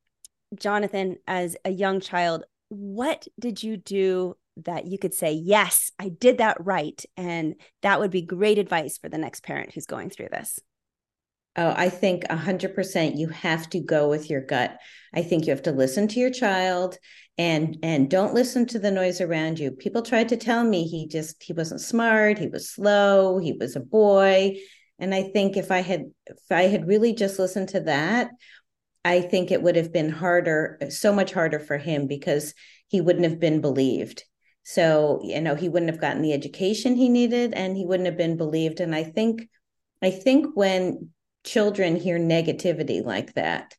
Jonathan 0.55 1.17
as 1.27 1.57
a 1.65 1.71
young 1.71 2.01
child, 2.01 2.45
what 2.69 3.27
did 3.39 3.63
you 3.63 3.77
do 3.77 4.37
that 4.65 4.87
you 4.87 4.99
could 4.99 5.15
say, 5.15 5.33
yes, 5.33 5.93
I 5.99 6.09
did 6.09 6.39
that 6.39 6.57
right. 6.65 7.03
And 7.17 7.55
that 7.83 8.01
would 8.01 8.11
be 8.11 8.23
great 8.23 8.59
advice 8.59 8.99
for 8.99 9.09
the 9.09 9.19
next 9.19 9.43
parent 9.43 9.73
who's 9.73 9.87
going 9.87 10.11
through 10.11 10.29
this. 10.31 10.59
Oh, 11.57 11.75
I 11.77 11.89
think 11.89 12.25
100% 12.25 13.19
you 13.19 13.29
have 13.29 13.69
to 13.71 13.81
go 13.81 14.09
with 14.09 14.31
your 14.31 14.41
gut. 14.41 14.79
I 15.15 15.23
think 15.23 15.47
you 15.47 15.51
have 15.51 15.63
to 15.65 15.73
listen 15.73 16.07
to 16.09 16.21
your 16.21 16.31
child 16.31 16.97
and 17.37 17.79
and 17.83 18.11
don't 18.11 18.35
listen 18.35 18.67
to 18.67 18.79
the 18.79 18.91
noise 18.91 19.21
around 19.21 19.59
you. 19.59 19.71
People 19.71 20.03
tried 20.03 20.29
to 20.31 20.37
tell 20.37 20.65
me 20.65 20.87
he 20.87 21.07
just 21.09 21.43
he 21.43 21.53
wasn't 21.53 21.81
smart, 21.81 22.39
he 22.39 22.49
was 22.49 22.71
slow, 22.71 23.39
he 23.39 23.53
was 23.53 23.77
a 23.77 23.81
boy, 23.81 24.57
and 24.99 25.15
I 25.15 25.23
think 25.23 25.57
if 25.57 25.71
I 25.71 25.81
had 25.81 26.05
if 26.27 26.39
I 26.51 26.63
had 26.63 26.87
really 26.87 27.15
just 27.15 27.39
listened 27.39 27.71
to 27.71 27.81
that, 27.83 28.31
I 29.09 29.23
think 29.23 29.51
it 29.51 29.63
would 29.63 29.77
have 29.77 29.91
been 29.91 30.11
harder, 30.11 30.79
so 30.91 31.15
much 31.15 31.33
harder 31.33 31.59
for 31.59 31.79
him 31.79 32.07
because 32.07 32.53
he 32.89 33.01
wouldn't 33.01 33.25
have 33.25 33.41
been 33.41 33.63
believed. 33.63 34.23
So, 34.65 35.21
you 35.25 35.41
know, 35.41 35.55
he 35.55 35.71
wouldn't 35.71 35.91
have 35.91 36.01
gotten 36.01 36.21
the 36.21 36.35
education 36.35 36.95
he 36.95 37.09
needed 37.09 37.55
and 37.55 37.75
he 37.75 37.87
wouldn't 37.87 38.07
have 38.07 38.19
been 38.19 38.37
believed. 38.37 38.81
And 38.81 38.95
I 38.95 39.05
think, 39.05 39.49
I 40.03 40.11
think 40.11 40.49
when 40.55 41.09
children 41.43 41.97
hear 41.97 42.19
negativity 42.19 43.03
like 43.03 43.33
that, 43.33 43.75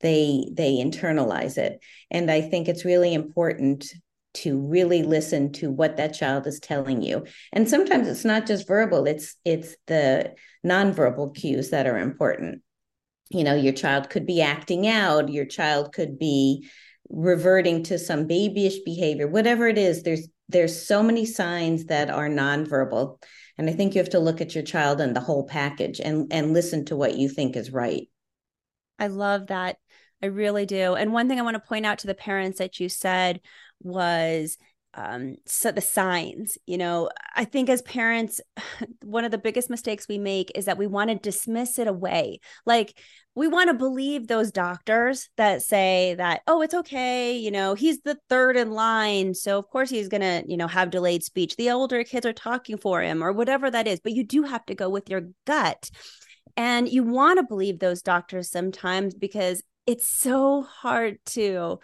they 0.00 0.50
they 0.52 0.74
internalize 0.74 1.56
it. 1.56 1.82
And 2.10 2.30
I 2.30 2.42
think 2.42 2.68
it's 2.68 2.84
really 2.84 3.14
important 3.14 3.86
to 4.34 4.60
really 4.60 5.02
listen 5.02 5.52
to 5.52 5.70
what 5.70 5.96
that 5.96 6.12
child 6.12 6.46
is 6.46 6.60
telling 6.60 7.00
you. 7.00 7.24
And 7.54 7.70
sometimes 7.70 8.06
it's 8.06 8.24
not 8.26 8.46
just 8.46 8.68
verbal, 8.68 9.06
it's 9.06 9.36
it's 9.46 9.76
the 9.86 10.34
nonverbal 10.62 11.34
cues 11.34 11.70
that 11.70 11.86
are 11.86 11.98
important. 11.98 12.60
You 13.30 13.44
know, 13.44 13.54
your 13.54 13.72
child 13.72 14.10
could 14.10 14.26
be 14.26 14.42
acting 14.42 14.86
out, 14.86 15.28
your 15.28 15.46
child 15.46 15.92
could 15.92 16.18
be 16.18 16.68
reverting 17.10 17.82
to 17.82 17.98
some 17.98 18.26
babyish 18.26 18.78
behavior 18.82 19.28
whatever 19.28 19.68
it 19.68 19.76
is 19.76 20.02
there's 20.02 20.26
there's 20.48 20.86
so 20.86 21.02
many 21.02 21.24
signs 21.24 21.86
that 21.86 22.10
are 22.10 22.28
nonverbal. 22.28 23.22
And 23.56 23.68
i 23.68 23.72
think 23.72 23.94
you 23.94 24.00
have 24.00 24.10
to 24.10 24.18
look 24.18 24.40
at 24.40 24.54
your 24.54 24.64
child 24.64 25.00
and 25.00 25.14
the 25.14 25.20
whole 25.20 25.46
package 25.46 26.00
and 26.00 26.32
and 26.32 26.52
listen 26.52 26.84
to 26.86 26.96
what 26.96 27.16
you 27.16 27.28
think 27.28 27.56
is 27.56 27.70
right. 27.70 28.08
I 28.98 29.08
love 29.08 29.48
that. 29.48 29.76
I 30.22 30.26
really 30.26 30.66
do. 30.66 30.94
And 30.94 31.12
one 31.12 31.28
thing 31.28 31.38
i 31.38 31.42
want 31.42 31.54
to 31.54 31.68
point 31.68 31.86
out 31.86 31.98
to 32.00 32.06
the 32.06 32.14
parents 32.14 32.58
that 32.58 32.80
you 32.80 32.88
said 32.88 33.40
was 33.82 34.56
um, 34.96 35.36
so 35.44 35.72
the 35.72 35.80
signs 35.80 36.56
you 36.66 36.78
know 36.78 37.10
i 37.34 37.44
think 37.44 37.68
as 37.68 37.82
parents 37.82 38.40
one 39.04 39.24
of 39.24 39.30
the 39.30 39.38
biggest 39.38 39.70
mistakes 39.70 40.06
we 40.08 40.18
make 40.18 40.50
is 40.54 40.64
that 40.64 40.78
we 40.78 40.86
want 40.86 41.10
to 41.10 41.16
dismiss 41.16 41.78
it 41.78 41.86
away. 41.86 42.40
Like 42.66 42.98
we 43.34 43.48
want 43.48 43.68
to 43.68 43.74
believe 43.74 44.26
those 44.26 44.52
doctors 44.52 45.28
that 45.36 45.62
say 45.62 46.14
that 46.16 46.42
oh 46.46 46.62
it's 46.62 46.74
okay 46.74 47.36
you 47.36 47.50
know 47.50 47.74
he's 47.74 48.00
the 48.02 48.18
third 48.28 48.56
in 48.56 48.70
line 48.70 49.34
so 49.34 49.58
of 49.58 49.68
course 49.68 49.90
he's 49.90 50.08
going 50.08 50.20
to 50.20 50.44
you 50.46 50.56
know 50.56 50.68
have 50.68 50.90
delayed 50.90 51.22
speech. 51.22 51.56
The 51.56 51.70
older 51.70 52.04
kids 52.04 52.26
are 52.26 52.32
talking 52.32 52.76
for 52.76 53.02
him 53.02 53.22
or 53.22 53.32
whatever 53.32 53.70
that 53.70 53.86
is 53.86 54.00
but 54.00 54.12
you 54.12 54.24
do 54.24 54.42
have 54.42 54.64
to 54.66 54.74
go 54.74 54.88
with 54.88 55.10
your 55.10 55.22
gut. 55.46 55.90
And 56.56 56.88
you 56.88 57.02
want 57.02 57.38
to 57.38 57.46
believe 57.46 57.80
those 57.80 58.02
doctors 58.02 58.50
sometimes 58.50 59.14
because 59.14 59.62
it's 59.86 60.08
so 60.08 60.62
hard 60.62 61.18
to 61.26 61.80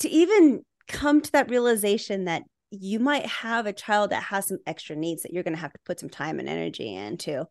to 0.00 0.08
even 0.08 0.62
come 0.88 1.20
to 1.20 1.32
that 1.32 1.50
realization 1.50 2.24
that 2.24 2.42
you 2.70 2.98
might 2.98 3.24
have 3.26 3.66
a 3.66 3.72
child 3.72 4.10
that 4.10 4.24
has 4.24 4.48
some 4.48 4.58
extra 4.66 4.94
needs 4.94 5.22
that 5.22 5.32
you're 5.32 5.42
going 5.42 5.54
to 5.54 5.60
have 5.60 5.72
to 5.72 5.80
put 5.84 6.00
some 6.00 6.10
time 6.10 6.38
and 6.38 6.48
energy 6.48 6.94
into. 6.94 7.46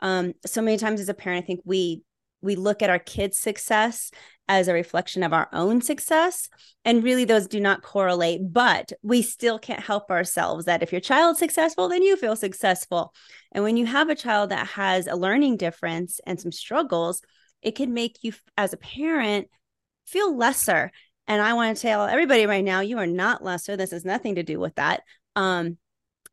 Um, 0.00 0.34
so 0.46 0.62
many 0.62 0.76
times 0.76 1.00
as 1.00 1.08
a 1.08 1.14
parent, 1.14 1.44
I 1.44 1.46
think 1.46 1.60
we 1.64 2.02
we 2.42 2.56
look 2.56 2.80
at 2.80 2.88
our 2.88 2.98
kids' 2.98 3.38
success 3.38 4.10
as 4.48 4.66
a 4.66 4.72
reflection 4.72 5.22
of 5.22 5.32
our 5.32 5.48
own 5.52 5.82
success, 5.82 6.48
and 6.86 7.04
really 7.04 7.24
those 7.24 7.46
do 7.46 7.60
not 7.60 7.82
correlate. 7.82 8.40
But 8.52 8.92
we 9.02 9.22
still 9.22 9.58
can't 9.58 9.82
help 9.82 10.10
ourselves 10.10 10.64
that 10.64 10.82
if 10.82 10.90
your 10.90 11.02
child's 11.02 11.38
successful, 11.38 11.88
then 11.88 12.02
you 12.02 12.16
feel 12.16 12.36
successful. 12.36 13.12
And 13.52 13.62
when 13.62 13.76
you 13.76 13.86
have 13.86 14.08
a 14.08 14.14
child 14.14 14.50
that 14.50 14.68
has 14.68 15.06
a 15.06 15.16
learning 15.16 15.58
difference 15.58 16.18
and 16.26 16.40
some 16.40 16.52
struggles, 16.52 17.20
it 17.60 17.72
can 17.72 17.92
make 17.92 18.18
you, 18.22 18.32
as 18.56 18.72
a 18.72 18.78
parent, 18.78 19.48
feel 20.06 20.34
lesser 20.34 20.90
and 21.30 21.40
I 21.40 21.52
want 21.52 21.76
to 21.76 21.80
tell 21.80 22.06
everybody 22.06 22.44
right 22.44 22.64
now, 22.64 22.80
you 22.80 22.98
are 22.98 23.06
not 23.06 23.44
lesser. 23.44 23.76
This 23.76 23.92
has 23.92 24.04
nothing 24.04 24.34
to 24.34 24.42
do 24.42 24.58
with 24.58 24.74
that. 24.74 25.04
Um, 25.36 25.78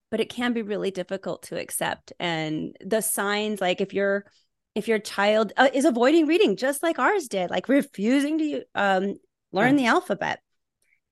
but 0.10 0.20
it 0.20 0.30
can 0.30 0.54
be 0.54 0.64
really 0.64 0.90
difficult 0.90 1.44
to 1.44 1.60
accept. 1.60 2.14
And 2.20 2.76
the 2.84 3.02
signs, 3.02 3.62
like 3.62 3.80
if 3.80 3.94
you're 3.94 4.26
if 4.74 4.88
your 4.88 4.98
child 4.98 5.54
uh, 5.56 5.70
is 5.72 5.86
avoiding 5.86 6.26
reading 6.26 6.56
just 6.56 6.82
like 6.82 6.98
ours 6.98 7.28
did, 7.28 7.52
like 7.52 7.70
refusing 7.70 8.40
to 8.40 8.64
um, 8.74 9.18
learn 9.52 9.76
the 9.76 9.86
alphabet, 9.86 10.40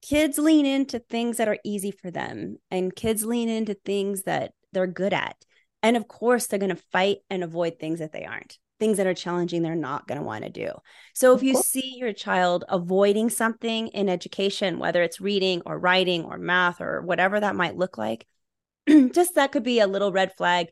kids 0.02 0.40
lean 0.40 0.66
into 0.66 0.98
things 0.98 1.38
that 1.38 1.48
are 1.48 1.60
easy 1.64 1.92
for 1.92 2.10
them, 2.10 2.58
and 2.72 2.96
kids 2.96 3.24
lean 3.24 3.50
into 3.50 3.76
things 3.76 4.24
that 4.24 4.54
they're 4.74 4.88
good 4.88 5.14
at. 5.14 5.36
And 5.84 5.96
of 5.96 6.08
course, 6.08 6.48
they're 6.48 6.58
going 6.58 6.76
to 6.76 6.84
fight 6.92 7.18
and 7.30 7.44
avoid 7.44 7.78
things 7.78 8.00
that 8.00 8.12
they 8.12 8.26
aren't 8.26 8.58
things 8.80 8.98
that 8.98 9.08
are 9.08 9.14
challenging 9.14 9.62
they're 9.62 9.76
not 9.76 10.08
going 10.08 10.20
to 10.20 10.26
want 10.26 10.44
to 10.44 10.50
do. 10.50 10.70
So 11.14 11.34
if 11.34 11.44
you 11.44 11.56
see 11.56 11.96
your 11.98 12.14
child 12.14 12.66
avoiding 12.68 13.30
something 13.30 13.88
in 13.90 14.10
education, 14.10 14.80
whether 14.80 15.02
it's 15.02 15.22
reading 15.22 15.62
or 15.66 15.80
writing 15.80 16.24
or 16.24 16.38
math 16.38 16.82
or 16.82 17.02
whatever 17.02 17.40
that 17.40 17.56
might 17.56 17.78
look 17.78 17.98
like, 17.98 18.26
just 18.88 19.36
that 19.36 19.52
could 19.52 19.64
be 19.64 19.80
a 19.80 19.88
little 19.88 20.12
red 20.12 20.36
flag 20.36 20.68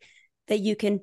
that 0.47 0.59
you 0.59 0.75
can 0.75 0.99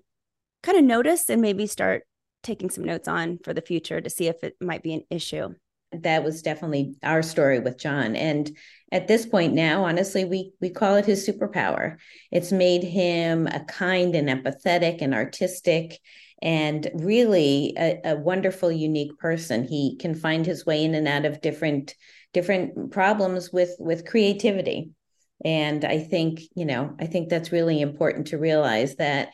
kind 0.63 0.79
of 0.79 0.85
notice 0.85 1.31
and 1.31 1.41
maybe 1.41 1.67
start 1.67 2.05
taking 2.43 2.71
some 2.71 2.85
notes 2.85 3.09
on 3.09 3.39
for 3.43 3.53
the 3.55 3.63
future 3.63 4.01
to 4.01 4.11
see 4.11 4.27
if 4.27 4.43
it 4.43 4.57
might 4.61 4.83
be 4.83 4.95
an 4.95 5.05
issue. 5.11 5.55
That 5.93 6.23
was 6.23 6.43
definitely 6.43 6.95
our 7.03 7.21
story 7.23 7.59
with 7.59 7.77
John. 7.77 8.15
And 8.15 8.57
at 8.93 9.09
this 9.09 9.27
point 9.27 9.55
now, 9.55 9.85
honestly, 9.85 10.25
we 10.25 10.53
we 10.61 10.71
call 10.71 10.95
it 10.95 11.05
his 11.05 11.27
superpower. 11.27 11.97
It's 12.31 12.53
made 12.53 12.85
him 12.85 13.49
a 13.49 13.65
kind 13.65 14.15
and 14.15 14.29
empathetic 14.29 14.99
and 15.01 15.13
artistic 15.13 15.99
and 16.43 16.91
really 16.95 17.75
a, 17.77 18.01
a, 18.05 18.17
wonderful 18.17 18.73
unique 18.73 19.19
person. 19.19 19.65
He 19.65 19.97
can 19.97 20.15
find 20.15 20.47
his 20.47 20.65
way 20.65 20.85
in 20.85 20.95
and 20.95 21.07
out 21.07 21.25
of 21.25 21.41
different 21.41 21.95
different 22.33 22.93
problems 22.93 23.53
with 23.53 23.75
with 23.79 24.07
creativity. 24.07 24.91
And 25.43 25.87
i 25.87 25.99
think 25.99 26.41
you 26.55 26.67
know 26.67 26.95
i 27.01 27.07
think 27.07 27.31
that's 27.31 27.51
really 27.51 27.81
important 27.81 28.27
to 28.27 28.37
realize 28.37 28.97
that 28.97 29.31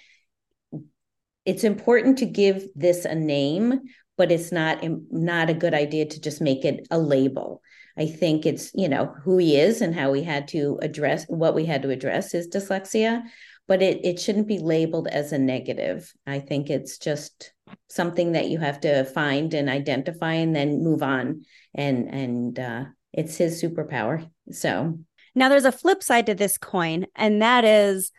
it's 1.44 1.64
important 1.64 2.18
to 2.18 2.26
give 2.26 2.64
this 2.76 3.04
a 3.04 3.14
name 3.14 3.80
but 4.16 4.32
it's 4.32 4.50
not 4.50 4.82
not 5.10 5.50
a 5.50 5.54
good 5.54 5.74
idea 5.74 6.06
to 6.06 6.20
just 6.20 6.40
make 6.40 6.64
it 6.64 6.86
a 6.90 6.98
label. 6.98 7.62
I 7.98 8.06
think 8.06 8.46
it's 8.46 8.70
you 8.74 8.88
know 8.88 9.14
who 9.24 9.38
he 9.38 9.56
is 9.56 9.80
and 9.80 9.94
how 9.94 10.10
we 10.10 10.22
had 10.22 10.48
to 10.48 10.78
address 10.82 11.24
what 11.28 11.54
we 11.54 11.64
had 11.64 11.82
to 11.82 11.90
address 11.90 12.34
is 12.34 12.48
dyslexia 12.48 13.22
but 13.68 13.82
it, 13.82 14.04
it 14.04 14.20
shouldn't 14.20 14.46
be 14.46 14.58
labeled 14.58 15.08
as 15.08 15.32
a 15.32 15.38
negative. 15.38 16.12
I 16.26 16.38
think 16.38 16.70
it's 16.70 16.98
just 16.98 17.52
something 17.88 18.32
that 18.32 18.48
you 18.48 18.58
have 18.58 18.80
to 18.80 19.04
find 19.04 19.52
and 19.54 19.68
identify 19.68 20.34
and 20.34 20.54
then 20.54 20.82
move 20.82 21.02
on. 21.02 21.44
And 21.74 22.08
and 22.08 22.58
uh, 22.58 22.84
it's 23.12 23.36
his 23.36 23.62
superpower. 23.62 24.30
So 24.52 24.98
now 25.34 25.48
there's 25.48 25.64
a 25.64 25.72
flip 25.72 26.02
side 26.02 26.26
to 26.26 26.34
this 26.34 26.58
coin, 26.58 27.06
and 27.14 27.42
that 27.42 27.64
is 27.64 28.12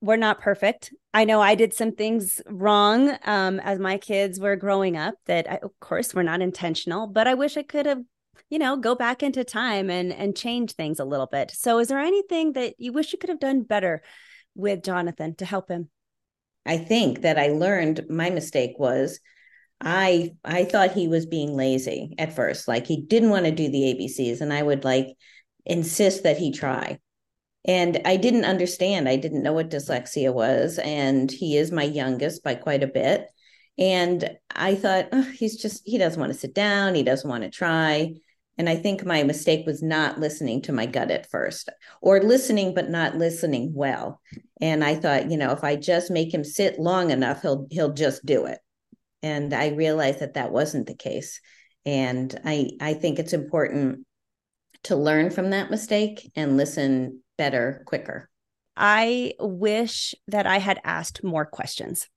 we're 0.00 0.16
not 0.16 0.40
perfect. 0.40 0.94
I 1.12 1.24
know 1.24 1.40
I 1.40 1.56
did 1.56 1.74
some 1.74 1.92
things 1.92 2.40
wrong 2.46 3.16
um, 3.24 3.58
as 3.60 3.80
my 3.80 3.98
kids 3.98 4.38
were 4.38 4.54
growing 4.54 4.96
up 4.96 5.14
that, 5.26 5.50
I, 5.50 5.56
of 5.56 5.72
course, 5.80 6.14
were 6.14 6.22
not 6.22 6.40
intentional. 6.40 7.08
But 7.08 7.26
I 7.26 7.34
wish 7.34 7.56
I 7.56 7.64
could 7.64 7.86
have, 7.86 8.02
you 8.48 8.60
know, 8.60 8.76
go 8.76 8.94
back 8.94 9.24
into 9.24 9.42
time 9.42 9.90
and 9.90 10.12
and 10.12 10.36
change 10.36 10.72
things 10.72 11.00
a 11.00 11.04
little 11.04 11.26
bit. 11.26 11.50
So, 11.50 11.80
is 11.80 11.88
there 11.88 11.98
anything 11.98 12.52
that 12.52 12.74
you 12.78 12.92
wish 12.92 13.12
you 13.12 13.18
could 13.18 13.30
have 13.30 13.40
done 13.40 13.62
better 13.62 14.02
with 14.58 14.82
Jonathan 14.82 15.34
to 15.36 15.44
help 15.44 15.70
him? 15.70 15.88
I 16.66 16.76
think 16.76 17.22
that 17.22 17.38
I 17.38 17.48
learned 17.48 18.06
my 18.10 18.28
mistake 18.28 18.78
was 18.78 19.20
I 19.80 20.34
I 20.44 20.64
thought 20.64 20.92
he 20.92 21.08
was 21.08 21.24
being 21.24 21.54
lazy 21.54 22.14
at 22.18 22.34
first. 22.34 22.68
Like 22.68 22.86
he 22.86 23.00
didn't 23.00 23.30
want 23.30 23.46
to 23.46 23.52
do 23.52 23.70
the 23.70 23.94
ABCs 23.94 24.40
and 24.40 24.52
I 24.52 24.62
would 24.62 24.84
like 24.84 25.16
insist 25.64 26.24
that 26.24 26.38
he 26.38 26.52
try. 26.52 26.98
And 27.64 28.00
I 28.04 28.16
didn't 28.16 28.44
understand. 28.44 29.08
I 29.08 29.16
didn't 29.16 29.42
know 29.42 29.52
what 29.52 29.70
dyslexia 29.70 30.32
was 30.32 30.78
and 30.78 31.30
he 31.30 31.56
is 31.56 31.72
my 31.72 31.84
youngest 31.84 32.42
by 32.42 32.54
quite 32.54 32.82
a 32.82 32.88
bit. 32.88 33.26
And 33.78 34.36
I 34.54 34.74
thought 34.74 35.08
oh, 35.12 35.22
he's 35.22 35.56
just 35.56 35.82
he 35.86 35.98
doesn't 35.98 36.20
want 36.20 36.32
to 36.32 36.38
sit 36.38 36.54
down, 36.54 36.94
he 36.94 37.02
doesn't 37.02 37.30
want 37.30 37.44
to 37.44 37.50
try. 37.50 38.14
And 38.58 38.68
I 38.68 38.74
think 38.74 39.04
my 39.04 39.22
mistake 39.22 39.64
was 39.64 39.84
not 39.84 40.18
listening 40.18 40.62
to 40.62 40.72
my 40.72 40.84
gut 40.84 41.12
at 41.12 41.30
first, 41.30 41.70
or 42.02 42.20
listening, 42.20 42.74
but 42.74 42.90
not 42.90 43.16
listening 43.16 43.72
well. 43.72 44.20
And 44.60 44.84
I 44.84 44.94
thought, 44.94 45.30
you 45.30 45.36
know, 45.36 45.52
if 45.52 45.64
I 45.64 45.76
just 45.76 46.10
make 46.10 46.32
him 46.32 46.44
sit 46.44 46.78
long 46.78 47.10
enough, 47.10 47.42
he'll 47.42 47.66
he'll 47.70 47.92
just 47.92 48.24
do 48.24 48.46
it. 48.46 48.58
And 49.22 49.52
I 49.52 49.68
realized 49.68 50.20
that 50.20 50.34
that 50.34 50.52
wasn't 50.52 50.86
the 50.86 50.94
case. 50.94 51.40
And 51.86 52.38
I 52.44 52.70
I 52.80 52.94
think 52.94 53.18
it's 53.18 53.32
important 53.32 54.06
to 54.84 54.96
learn 54.96 55.30
from 55.30 55.50
that 55.50 55.70
mistake 55.70 56.30
and 56.36 56.56
listen 56.56 57.22
better, 57.36 57.82
quicker. 57.86 58.28
I 58.76 59.32
wish 59.40 60.14
that 60.28 60.46
I 60.46 60.58
had 60.58 60.80
asked 60.84 61.24
more 61.24 61.44
questions. 61.44 62.08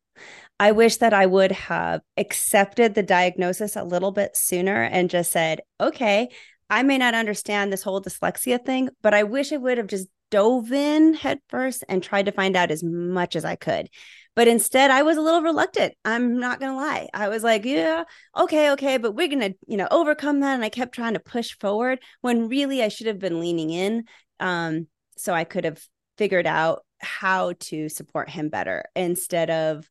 I 0.59 0.73
wish 0.73 0.97
that 0.97 1.13
I 1.13 1.25
would 1.25 1.51
have 1.51 2.01
accepted 2.17 2.93
the 2.93 3.03
diagnosis 3.03 3.75
a 3.75 3.83
little 3.83 4.11
bit 4.11 4.37
sooner 4.37 4.83
and 4.83 5.09
just 5.09 5.31
said, 5.31 5.61
okay, 5.79 6.29
I 6.69 6.83
may 6.83 6.97
not 6.97 7.15
understand 7.15 7.73
this 7.73 7.81
whole 7.81 8.01
dyslexia 8.01 8.63
thing, 8.63 8.89
but 9.01 9.13
I 9.13 9.23
wish 9.23 9.51
I 9.51 9.57
would 9.57 9.77
have 9.79 9.87
just 9.87 10.07
dove 10.31 10.71
in 10.71 11.13
headfirst 11.13 11.83
and 11.87 12.01
tried 12.01 12.25
to 12.25 12.31
find 12.31 12.55
out 12.55 12.71
as 12.71 12.83
much 12.83 13.35
as 13.35 13.45
I 13.45 13.55
could. 13.55 13.89
But 14.35 14.47
instead, 14.47 14.91
I 14.91 15.03
was 15.03 15.17
a 15.17 15.21
little 15.21 15.41
reluctant. 15.41 15.93
I'm 16.05 16.39
not 16.39 16.59
going 16.59 16.71
to 16.71 16.77
lie. 16.77 17.09
I 17.13 17.27
was 17.27 17.43
like, 17.43 17.65
yeah, 17.65 18.05
okay, 18.35 18.71
okay, 18.71 18.97
but 18.97 19.13
we're 19.13 19.27
going 19.27 19.41
to, 19.41 19.53
you 19.67 19.77
know, 19.77 19.89
overcome 19.91 20.39
that. 20.39 20.55
And 20.55 20.63
I 20.63 20.69
kept 20.69 20.95
trying 20.95 21.13
to 21.13 21.19
push 21.19 21.55
forward 21.59 21.99
when 22.21 22.47
really 22.47 22.81
I 22.81 22.87
should 22.87 23.07
have 23.07 23.19
been 23.19 23.41
leaning 23.41 23.69
in. 23.69 24.05
Um, 24.39 24.87
so 25.17 25.33
I 25.33 25.43
could 25.43 25.65
have 25.65 25.85
figured 26.17 26.47
out 26.47 26.85
how 26.99 27.53
to 27.59 27.89
support 27.89 28.29
him 28.29 28.49
better 28.49 28.85
instead 28.95 29.49
of 29.49 29.87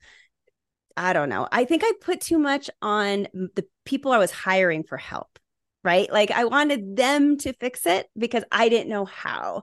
I 0.96 1.12
don't 1.12 1.28
know. 1.28 1.48
I 1.50 1.64
think 1.64 1.82
I 1.84 1.92
put 2.00 2.20
too 2.20 2.38
much 2.38 2.68
on 2.82 3.26
the 3.32 3.64
people 3.84 4.12
I 4.12 4.18
was 4.18 4.30
hiring 4.30 4.82
for 4.82 4.98
help, 4.98 5.38
right? 5.82 6.12
Like 6.12 6.30
I 6.30 6.44
wanted 6.44 6.96
them 6.96 7.38
to 7.38 7.52
fix 7.54 7.86
it 7.86 8.06
because 8.18 8.44
I 8.52 8.68
didn't 8.68 8.90
know 8.90 9.04
how. 9.04 9.62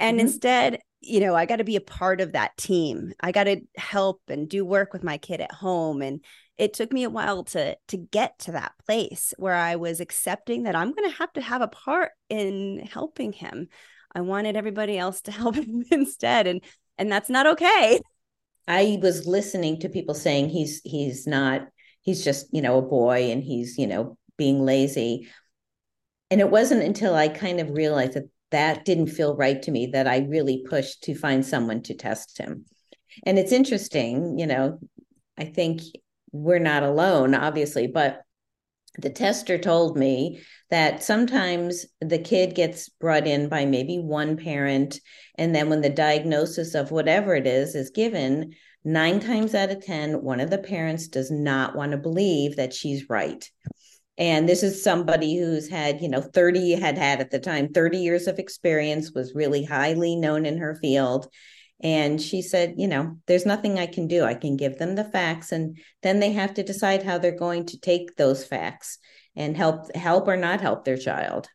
And 0.00 0.18
mm-hmm. 0.18 0.26
instead, 0.26 0.80
you 1.00 1.20
know, 1.20 1.34
I 1.34 1.46
got 1.46 1.56
to 1.56 1.64
be 1.64 1.76
a 1.76 1.80
part 1.80 2.20
of 2.20 2.32
that 2.32 2.56
team. 2.56 3.12
I 3.20 3.30
got 3.32 3.44
to 3.44 3.60
help 3.76 4.22
and 4.28 4.48
do 4.48 4.64
work 4.64 4.92
with 4.92 5.04
my 5.04 5.18
kid 5.18 5.40
at 5.40 5.52
home 5.52 6.02
and 6.02 6.24
it 6.58 6.74
took 6.74 6.92
me 6.92 7.04
a 7.04 7.10
while 7.10 7.44
to 7.44 7.74
to 7.88 7.96
get 7.96 8.38
to 8.40 8.52
that 8.52 8.72
place 8.84 9.32
where 9.38 9.54
I 9.54 9.76
was 9.76 10.00
accepting 10.00 10.64
that 10.64 10.76
I'm 10.76 10.92
going 10.92 11.10
to 11.10 11.16
have 11.16 11.32
to 11.32 11.40
have 11.40 11.62
a 11.62 11.68
part 11.68 12.10
in 12.28 12.86
helping 12.92 13.32
him. 13.32 13.68
I 14.14 14.20
wanted 14.20 14.56
everybody 14.56 14.98
else 14.98 15.22
to 15.22 15.30
help 15.32 15.54
him 15.54 15.84
instead 15.90 16.46
and 16.46 16.62
and 16.98 17.10
that's 17.10 17.30
not 17.30 17.46
okay. 17.46 18.00
I 18.68 18.98
was 19.00 19.26
listening 19.26 19.80
to 19.80 19.88
people 19.88 20.14
saying 20.14 20.50
he's 20.50 20.82
he's 20.84 21.26
not 21.26 21.66
he's 22.02 22.22
just 22.22 22.48
you 22.52 22.60
know 22.60 22.76
a 22.76 22.82
boy 22.82 23.30
and 23.30 23.42
he's 23.42 23.78
you 23.78 23.86
know 23.86 24.18
being 24.36 24.62
lazy 24.62 25.28
and 26.30 26.40
it 26.40 26.50
wasn't 26.50 26.82
until 26.82 27.14
I 27.14 27.28
kind 27.28 27.58
of 27.58 27.70
realized 27.70 28.14
that 28.14 28.28
that 28.50 28.84
didn't 28.84 29.08
feel 29.08 29.36
right 29.36 29.60
to 29.62 29.70
me 29.70 29.86
that 29.86 30.06
I 30.06 30.26
really 30.28 30.64
pushed 30.68 31.02
to 31.04 31.14
find 31.14 31.44
someone 31.44 31.82
to 31.82 31.94
test 31.94 32.38
him. 32.38 32.64
And 33.24 33.38
it's 33.38 33.52
interesting 33.52 34.38
you 34.38 34.46
know 34.46 34.78
I 35.38 35.44
think 35.44 35.82
we're 36.32 36.58
not 36.58 36.82
alone 36.82 37.34
obviously 37.34 37.86
but 37.86 38.22
the 38.98 39.10
tester 39.10 39.56
told 39.56 39.96
me 39.96 40.40
that 40.70 41.02
sometimes 41.02 41.86
the 42.00 42.18
kid 42.18 42.54
gets 42.54 42.88
brought 42.88 43.26
in 43.26 43.48
by 43.48 43.64
maybe 43.64 43.98
one 43.98 44.36
parent 44.36 45.00
and 45.36 45.54
then 45.54 45.68
when 45.68 45.80
the 45.80 45.90
diagnosis 45.90 46.74
of 46.74 46.90
whatever 46.90 47.34
it 47.34 47.46
is 47.46 47.74
is 47.74 47.90
given 47.90 48.52
nine 48.84 49.20
times 49.20 49.54
out 49.54 49.70
of 49.70 49.84
ten 49.84 50.22
one 50.22 50.40
of 50.40 50.50
the 50.50 50.58
parents 50.58 51.08
does 51.08 51.30
not 51.30 51.76
want 51.76 51.92
to 51.92 51.98
believe 51.98 52.56
that 52.56 52.74
she's 52.74 53.08
right 53.08 53.50
and 54.20 54.48
this 54.48 54.62
is 54.62 54.84
somebody 54.84 55.36
who's 55.36 55.68
had 55.68 56.00
you 56.00 56.08
know 56.08 56.20
30 56.20 56.72
had 56.74 56.96
had 56.96 57.20
at 57.20 57.30
the 57.30 57.40
time 57.40 57.72
30 57.72 57.98
years 57.98 58.28
of 58.28 58.38
experience 58.38 59.10
was 59.12 59.34
really 59.34 59.64
highly 59.64 60.14
known 60.14 60.46
in 60.46 60.58
her 60.58 60.76
field 60.76 61.26
and 61.82 62.20
she 62.20 62.42
said, 62.42 62.74
you 62.76 62.86
know, 62.86 63.16
there's 63.26 63.46
nothing 63.46 63.78
I 63.78 63.86
can 63.86 64.06
do. 64.06 64.22
I 64.22 64.34
can 64.34 64.56
give 64.56 64.78
them 64.78 64.94
the 64.94 65.04
facts 65.04 65.50
and 65.50 65.78
then 66.02 66.20
they 66.20 66.32
have 66.32 66.54
to 66.54 66.62
decide 66.62 67.02
how 67.02 67.16
they're 67.16 67.32
going 67.32 67.66
to 67.66 67.80
take 67.80 68.16
those 68.16 68.44
facts 68.44 68.98
and 69.34 69.56
help 69.56 69.94
help 69.94 70.28
or 70.28 70.36
not 70.36 70.60
help 70.60 70.84
their 70.84 70.98
child. 70.98 71.48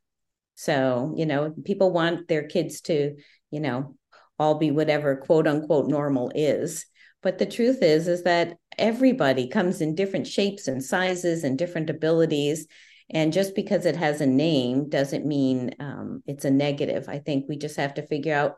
So, 0.56 1.14
you 1.16 1.26
know, 1.26 1.54
people 1.64 1.92
want 1.92 2.28
their 2.28 2.48
kids 2.48 2.82
to, 2.82 3.16
you 3.52 3.60
know, 3.60 3.96
all 4.40 4.56
be 4.56 4.72
whatever 4.72 5.16
quote 5.16 5.48
unquote 5.48 5.88
normal 5.88 6.32
is. 6.34 6.86
But 7.22 7.38
the 7.38 7.46
truth 7.46 7.84
is 7.84 8.08
is 8.08 8.24
that 8.24 8.58
everybody 8.77 9.48
comes 9.48 9.82
in 9.82 9.96
different 9.96 10.27
shapes 10.27 10.67
and 10.67 10.84
sizes 10.84 11.44
and 11.44 11.58
different 11.58 11.89
abilities. 11.89 12.67
And 13.10 13.32
just 13.32 13.55
because 13.55 13.86
it 13.86 13.96
has 13.96 14.22
a 14.22 14.25
name 14.25 14.89
doesn't 14.89 15.25
mean 15.25 15.75
um, 15.79 16.24
it's 16.25 16.46
a 16.46 16.51
negative. 16.51 17.08
I 17.08 17.20
think 17.20 17.46
we 17.48 17.58
just 17.58 17.77
have 17.77 17.94
to 17.96 18.08
figure 18.08 18.34
out 18.34 18.55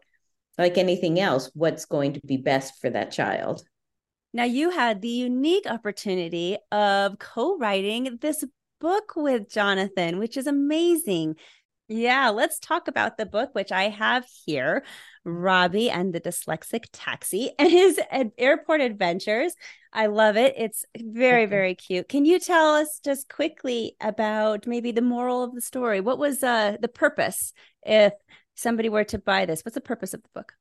like 0.57 0.77
anything 0.77 1.19
else, 1.19 1.51
what's 1.53 1.85
going 1.85 2.13
to 2.13 2.21
be 2.25 2.37
best 2.37 2.79
for 2.81 2.89
that 2.89 3.11
child. 3.11 3.63
Now, 4.33 4.43
you 4.43 4.69
had 4.69 5.01
the 5.01 5.07
unique 5.07 5.65
opportunity 5.67 6.57
of 6.71 7.19
co 7.19 7.57
writing 7.57 8.17
this 8.21 8.43
book 8.79 9.13
with 9.15 9.49
Jonathan, 9.49 10.19
which 10.19 10.37
is 10.37 10.47
amazing. 10.47 11.35
Yeah, 11.89 12.29
let's 12.29 12.59
talk 12.59 12.87
about 12.87 13.17
the 13.17 13.25
book, 13.25 13.51
which 13.53 13.71
I 13.71 13.89
have 13.89 14.25
here 14.45 14.83
Robbie 15.23 15.89
and 15.89 16.13
the 16.13 16.19
Dyslexic 16.19 16.85
Taxi 16.91 17.51
and 17.57 17.69
his 17.71 17.99
airport 18.37 18.81
adventures. 18.81 19.55
I 19.97 20.05
love 20.05 20.37
it. 20.37 20.53
It's 20.55 20.85
very, 20.95 21.47
very 21.47 21.73
cute. 21.73 22.07
Can 22.07 22.23
you 22.23 22.39
tell 22.39 22.75
us 22.75 22.99
just 23.03 23.29
quickly 23.29 23.95
about 23.99 24.67
maybe 24.67 24.91
the 24.91 25.01
moral 25.01 25.43
of 25.43 25.55
the 25.55 25.61
story? 25.61 26.01
What 26.01 26.19
was 26.19 26.43
uh, 26.43 26.77
the 26.79 26.87
purpose 26.87 27.51
if 27.83 28.13
somebody 28.53 28.89
were 28.89 29.05
to 29.05 29.17
buy 29.17 29.47
this, 29.47 29.65
what's 29.65 29.73
the 29.73 29.81
purpose 29.81 30.13
of 30.13 30.21
the 30.21 30.29
book? 30.35 30.53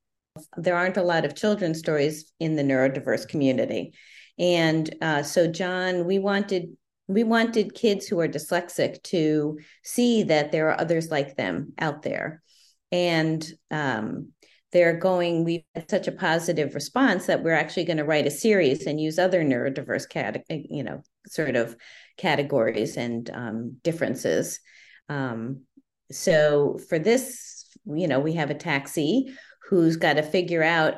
There 0.56 0.74
aren't 0.74 0.96
a 0.96 1.02
lot 1.02 1.26
of 1.26 1.36
children's 1.36 1.78
stories 1.78 2.32
in 2.40 2.56
the 2.56 2.62
neurodiverse 2.62 3.28
community. 3.28 3.92
And 4.38 4.94
uh, 5.02 5.22
so, 5.22 5.46
John, 5.46 6.06
we 6.06 6.18
wanted 6.18 6.74
we 7.06 7.22
wanted 7.22 7.74
kids 7.74 8.06
who 8.06 8.18
are 8.20 8.28
dyslexic 8.28 9.02
to 9.04 9.58
see 9.84 10.22
that 10.24 10.50
there 10.50 10.70
are 10.70 10.80
others 10.80 11.10
like 11.10 11.36
them 11.36 11.74
out 11.78 12.02
there. 12.02 12.42
And 12.90 13.46
um, 13.70 14.32
they're 14.76 14.98
going, 14.98 15.44
we've 15.44 15.62
had 15.74 15.90
such 15.90 16.06
a 16.06 16.12
positive 16.12 16.74
response 16.74 17.26
that 17.26 17.42
we're 17.42 17.52
actually 17.52 17.84
going 17.84 17.96
to 17.96 18.04
write 18.04 18.26
a 18.26 18.30
series 18.30 18.86
and 18.86 19.00
use 19.00 19.18
other 19.18 19.42
neurodiverse 19.42 20.08
cat, 20.08 20.44
you 20.48 20.84
know, 20.84 21.02
sort 21.26 21.56
of 21.56 21.74
categories 22.18 22.96
and 22.96 23.30
um, 23.30 23.76
differences. 23.82 24.60
Um, 25.08 25.62
so 26.10 26.78
for 26.88 26.98
this 26.98 27.56
you 27.86 28.08
know, 28.08 28.20
we 28.20 28.34
have 28.34 28.50
a 28.50 28.54
taxi 28.54 29.34
who's 29.68 29.96
got 29.96 30.14
to 30.14 30.22
figure 30.22 30.62
out 30.62 30.94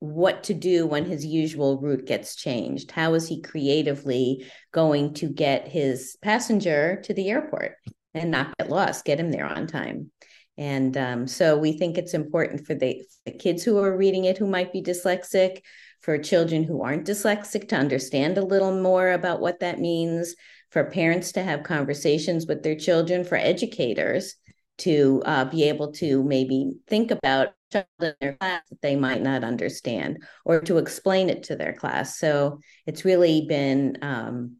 what 0.00 0.44
to 0.44 0.54
do 0.54 0.86
when 0.86 1.04
his 1.04 1.24
usual 1.24 1.80
route 1.80 2.06
gets 2.06 2.34
changed. 2.34 2.90
How 2.90 3.14
is 3.14 3.28
he 3.28 3.40
creatively 3.40 4.46
going 4.72 5.14
to 5.14 5.28
get 5.28 5.68
his 5.68 6.16
passenger 6.22 7.00
to 7.04 7.14
the 7.14 7.30
airport 7.30 7.76
and 8.12 8.30
not 8.30 8.56
get 8.58 8.68
lost, 8.68 9.04
get 9.04 9.20
him 9.20 9.30
there 9.30 9.46
on 9.46 9.68
time? 9.68 10.10
And 10.58 10.96
um, 10.96 11.26
so 11.26 11.56
we 11.56 11.72
think 11.72 11.96
it's 11.96 12.14
important 12.14 12.66
for 12.66 12.74
the, 12.74 13.02
the 13.24 13.32
kids 13.32 13.62
who 13.64 13.78
are 13.78 13.96
reading 13.96 14.26
it 14.26 14.38
who 14.38 14.46
might 14.46 14.72
be 14.72 14.82
dyslexic, 14.82 15.62
for 16.00 16.18
children 16.18 16.64
who 16.64 16.82
aren't 16.82 17.06
dyslexic 17.06 17.68
to 17.68 17.76
understand 17.76 18.36
a 18.36 18.44
little 18.44 18.80
more 18.80 19.12
about 19.12 19.40
what 19.40 19.60
that 19.60 19.78
means, 19.78 20.34
for 20.70 20.84
parents 20.84 21.32
to 21.32 21.42
have 21.42 21.62
conversations 21.62 22.46
with 22.46 22.62
their 22.62 22.74
children, 22.74 23.24
for 23.24 23.36
educators 23.36 24.34
to 24.78 25.22
uh, 25.26 25.44
be 25.44 25.64
able 25.64 25.92
to 25.92 26.22
maybe 26.24 26.72
think 26.88 27.10
about 27.10 27.54
children 27.70 27.88
in 28.00 28.14
their 28.20 28.32
class 28.34 28.62
that 28.68 28.82
they 28.82 28.96
might 28.96 29.22
not 29.22 29.44
understand 29.44 30.22
or 30.44 30.60
to 30.60 30.78
explain 30.78 31.30
it 31.30 31.44
to 31.44 31.56
their 31.56 31.72
class. 31.72 32.18
So 32.18 32.58
it's 32.86 33.04
really 33.04 33.46
been 33.48 33.98
um, 34.02 34.56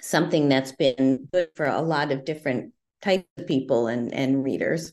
something 0.00 0.48
that's 0.48 0.72
been 0.72 1.28
good 1.32 1.48
for 1.54 1.66
a 1.66 1.82
lot 1.82 2.10
of 2.10 2.24
different 2.24 2.72
types 3.02 3.26
of 3.36 3.46
people 3.46 3.86
and, 3.86 4.14
and 4.14 4.42
readers. 4.42 4.92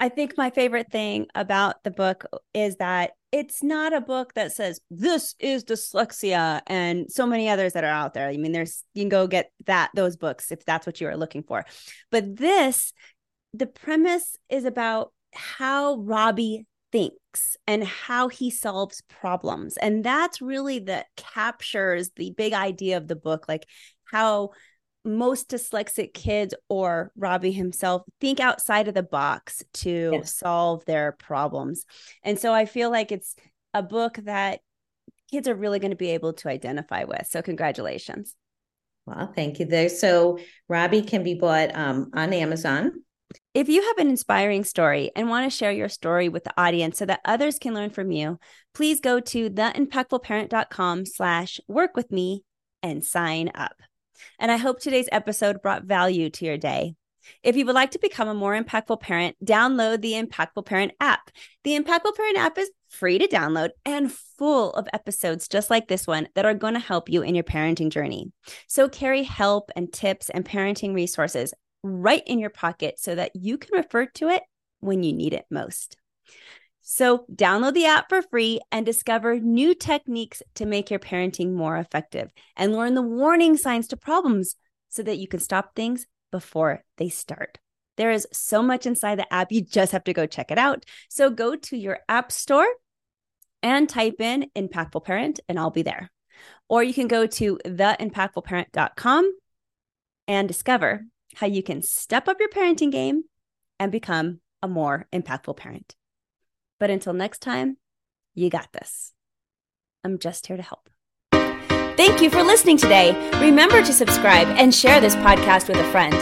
I 0.00 0.08
think 0.08 0.36
my 0.38 0.48
favorite 0.48 0.90
thing 0.90 1.26
about 1.34 1.84
the 1.84 1.90
book 1.90 2.24
is 2.54 2.76
that 2.76 3.12
it's 3.32 3.62
not 3.62 3.92
a 3.92 4.00
book 4.00 4.32
that 4.34 4.50
says 4.50 4.80
this 4.90 5.34
is 5.38 5.62
dyslexia 5.62 6.62
and 6.66 7.10
so 7.12 7.26
many 7.26 7.50
others 7.50 7.74
that 7.74 7.84
are 7.84 7.88
out 7.88 8.14
there. 8.14 8.26
I 8.26 8.38
mean, 8.38 8.52
there's 8.52 8.82
you 8.94 9.02
can 9.02 9.10
go 9.10 9.26
get 9.26 9.52
that 9.66 9.90
those 9.94 10.16
books 10.16 10.50
if 10.50 10.64
that's 10.64 10.86
what 10.86 11.00
you 11.00 11.06
are 11.08 11.18
looking 11.18 11.42
for. 11.42 11.66
But 12.10 12.36
this 12.36 12.94
the 13.52 13.66
premise 13.66 14.36
is 14.48 14.64
about 14.64 15.12
how 15.34 15.96
Robbie 15.96 16.66
thinks 16.92 17.56
and 17.66 17.84
how 17.84 18.28
he 18.28 18.50
solves 18.50 19.02
problems. 19.08 19.76
And 19.76 20.02
that's 20.02 20.40
really 20.40 20.80
that 20.80 21.06
captures 21.16 22.10
the 22.16 22.32
big 22.36 22.52
idea 22.52 22.96
of 22.96 23.06
the 23.06 23.16
book, 23.16 23.46
like 23.48 23.66
how 24.04 24.50
most 25.04 25.50
dyslexic 25.50 26.12
kids 26.12 26.54
or 26.68 27.12
Robbie 27.16 27.52
himself 27.52 28.02
think 28.20 28.40
outside 28.40 28.88
of 28.88 28.94
the 28.94 29.02
box 29.02 29.62
to 29.74 30.10
yes. 30.12 30.36
solve 30.36 30.84
their 30.84 31.12
problems. 31.12 31.84
And 32.22 32.38
so 32.38 32.52
I 32.52 32.66
feel 32.66 32.90
like 32.90 33.12
it's 33.12 33.34
a 33.72 33.82
book 33.82 34.18
that 34.24 34.60
kids 35.30 35.48
are 35.48 35.54
really 35.54 35.78
going 35.78 35.92
to 35.92 35.96
be 35.96 36.10
able 36.10 36.32
to 36.34 36.48
identify 36.48 37.04
with. 37.04 37.26
So 37.28 37.40
congratulations. 37.40 38.34
Well, 39.06 39.32
thank 39.34 39.58
you 39.58 39.66
there. 39.66 39.88
So 39.88 40.38
Robbie 40.68 41.02
can 41.02 41.22
be 41.22 41.34
bought 41.34 41.74
um, 41.74 42.10
on 42.14 42.32
Amazon 42.32 42.92
if 43.54 43.68
you 43.68 43.82
have 43.82 43.98
an 43.98 44.08
inspiring 44.08 44.64
story 44.64 45.10
and 45.16 45.28
want 45.28 45.50
to 45.50 45.56
share 45.56 45.72
your 45.72 45.88
story 45.88 46.28
with 46.28 46.44
the 46.44 46.54
audience 46.60 46.98
so 46.98 47.06
that 47.06 47.20
others 47.24 47.58
can 47.58 47.74
learn 47.74 47.90
from 47.90 48.10
you, 48.10 48.38
please 48.74 49.00
go 49.00 49.20
to 49.20 49.50
theimpactfulparent.com 49.50 51.06
slash 51.06 51.60
work 51.68 51.96
with 51.96 52.10
me 52.12 52.44
and 52.82 53.04
sign 53.04 53.50
up. 53.54 53.80
And 54.38 54.50
I 54.50 54.56
hope 54.56 54.80
today's 54.80 55.08
episode 55.12 55.62
brought 55.62 55.84
value 55.84 56.30
to 56.30 56.44
your 56.44 56.58
day. 56.58 56.94
If 57.42 57.56
you 57.56 57.66
would 57.66 57.74
like 57.74 57.92
to 57.92 57.98
become 57.98 58.28
a 58.28 58.34
more 58.34 58.60
impactful 58.60 59.00
parent, 59.00 59.36
download 59.44 60.00
the 60.00 60.12
Impactful 60.12 60.66
Parent 60.66 60.92
app. 61.00 61.30
The 61.64 61.78
Impactful 61.78 62.16
Parent 62.16 62.38
app 62.38 62.58
is 62.58 62.70
free 62.88 63.18
to 63.18 63.28
download 63.28 63.70
and 63.84 64.12
full 64.12 64.72
of 64.72 64.88
episodes 64.92 65.48
just 65.48 65.70
like 65.70 65.88
this 65.88 66.06
one 66.06 66.28
that 66.34 66.44
are 66.44 66.54
going 66.54 66.74
to 66.74 66.80
help 66.80 67.08
you 67.08 67.22
in 67.22 67.34
your 67.34 67.44
parenting 67.44 67.90
journey. 67.90 68.32
So 68.66 68.88
carry 68.88 69.22
help 69.22 69.70
and 69.76 69.92
tips 69.92 70.30
and 70.30 70.44
parenting 70.44 70.94
resources 70.94 71.54
right 71.82 72.22
in 72.26 72.38
your 72.38 72.50
pocket 72.50 72.98
so 72.98 73.14
that 73.14 73.32
you 73.34 73.58
can 73.58 73.76
refer 73.76 74.06
to 74.06 74.28
it 74.28 74.42
when 74.80 75.02
you 75.02 75.12
need 75.12 75.34
it 75.34 75.46
most. 75.50 75.96
So, 76.82 77.26
download 77.32 77.74
the 77.74 77.86
app 77.86 78.08
for 78.08 78.22
free 78.22 78.60
and 78.72 78.86
discover 78.86 79.38
new 79.38 79.74
techniques 79.74 80.42
to 80.54 80.66
make 80.66 80.90
your 80.90 80.98
parenting 80.98 81.52
more 81.52 81.76
effective 81.76 82.30
and 82.56 82.74
learn 82.74 82.94
the 82.94 83.02
warning 83.02 83.56
signs 83.56 83.86
to 83.88 83.96
problems 83.96 84.56
so 84.88 85.02
that 85.02 85.18
you 85.18 85.28
can 85.28 85.40
stop 85.40 85.74
things 85.74 86.06
before 86.32 86.82
they 86.96 87.08
start. 87.08 87.58
There 87.96 88.10
is 88.10 88.26
so 88.32 88.62
much 88.62 88.86
inside 88.86 89.18
the 89.18 89.32
app, 89.32 89.52
you 89.52 89.60
just 89.60 89.92
have 89.92 90.04
to 90.04 90.14
go 90.14 90.26
check 90.26 90.50
it 90.50 90.58
out. 90.58 90.84
So, 91.10 91.28
go 91.30 91.54
to 91.54 91.76
your 91.76 92.00
app 92.08 92.32
store 92.32 92.66
and 93.62 93.88
type 93.88 94.20
in 94.20 94.50
Impactful 94.56 95.04
Parent, 95.04 95.40
and 95.48 95.58
I'll 95.58 95.70
be 95.70 95.82
there. 95.82 96.10
Or 96.68 96.82
you 96.82 96.94
can 96.94 97.08
go 97.08 97.26
to 97.26 97.58
theimpactfulparent.com 97.64 99.32
and 100.28 100.48
discover 100.48 101.04
how 101.34 101.46
you 101.46 101.62
can 101.62 101.82
step 101.82 102.26
up 102.26 102.38
your 102.40 102.48
parenting 102.48 102.90
game 102.90 103.24
and 103.78 103.92
become 103.92 104.40
a 104.62 104.68
more 104.68 105.06
impactful 105.12 105.56
parent. 105.56 105.94
But 106.80 106.90
until 106.90 107.12
next 107.12 107.40
time, 107.40 107.76
you 108.34 108.50
got 108.50 108.72
this. 108.72 109.12
I'm 110.02 110.18
just 110.18 110.46
here 110.48 110.56
to 110.56 110.62
help. 110.62 110.88
Thank 111.96 112.22
you 112.22 112.30
for 112.30 112.42
listening 112.42 112.78
today. 112.78 113.12
Remember 113.38 113.82
to 113.82 113.92
subscribe 113.92 114.48
and 114.48 114.74
share 114.74 115.00
this 115.00 115.14
podcast 115.16 115.68
with 115.68 115.76
a 115.76 115.84
friend. 115.92 116.14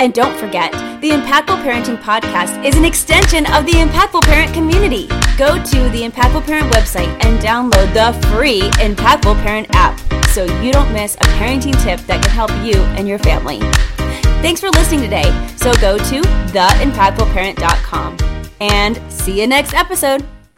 And 0.00 0.14
don't 0.14 0.36
forget, 0.38 0.72
the 1.02 1.10
Impactful 1.10 1.62
Parenting 1.62 2.00
Podcast 2.02 2.64
is 2.64 2.76
an 2.76 2.84
extension 2.84 3.44
of 3.52 3.66
the 3.66 3.72
Impactful 3.72 4.22
Parent 4.22 4.54
community. 4.54 5.06
Go 5.36 5.62
to 5.62 5.88
the 5.90 6.08
Impactful 6.08 6.46
Parent 6.46 6.72
website 6.72 7.08
and 7.24 7.38
download 7.40 7.92
the 7.92 8.12
free 8.28 8.62
Impactful 8.82 9.42
Parent 9.42 9.68
app 9.72 10.00
so 10.28 10.44
you 10.62 10.72
don't 10.72 10.92
miss 10.92 11.14
a 11.16 11.26
parenting 11.38 11.80
tip 11.82 12.00
that 12.06 12.22
can 12.22 12.30
help 12.30 12.50
you 12.64 12.80
and 12.96 13.06
your 13.06 13.18
family. 13.18 13.60
Thanks 14.40 14.60
for 14.60 14.70
listening 14.70 15.00
today. 15.00 15.30
So 15.56 15.72
go 15.74 15.98
to 15.98 16.22
theimpactfulparent.com 16.52 18.45
and 18.60 19.00
see 19.10 19.40
you 19.40 19.46
next 19.46 19.74
episode. 19.74 20.24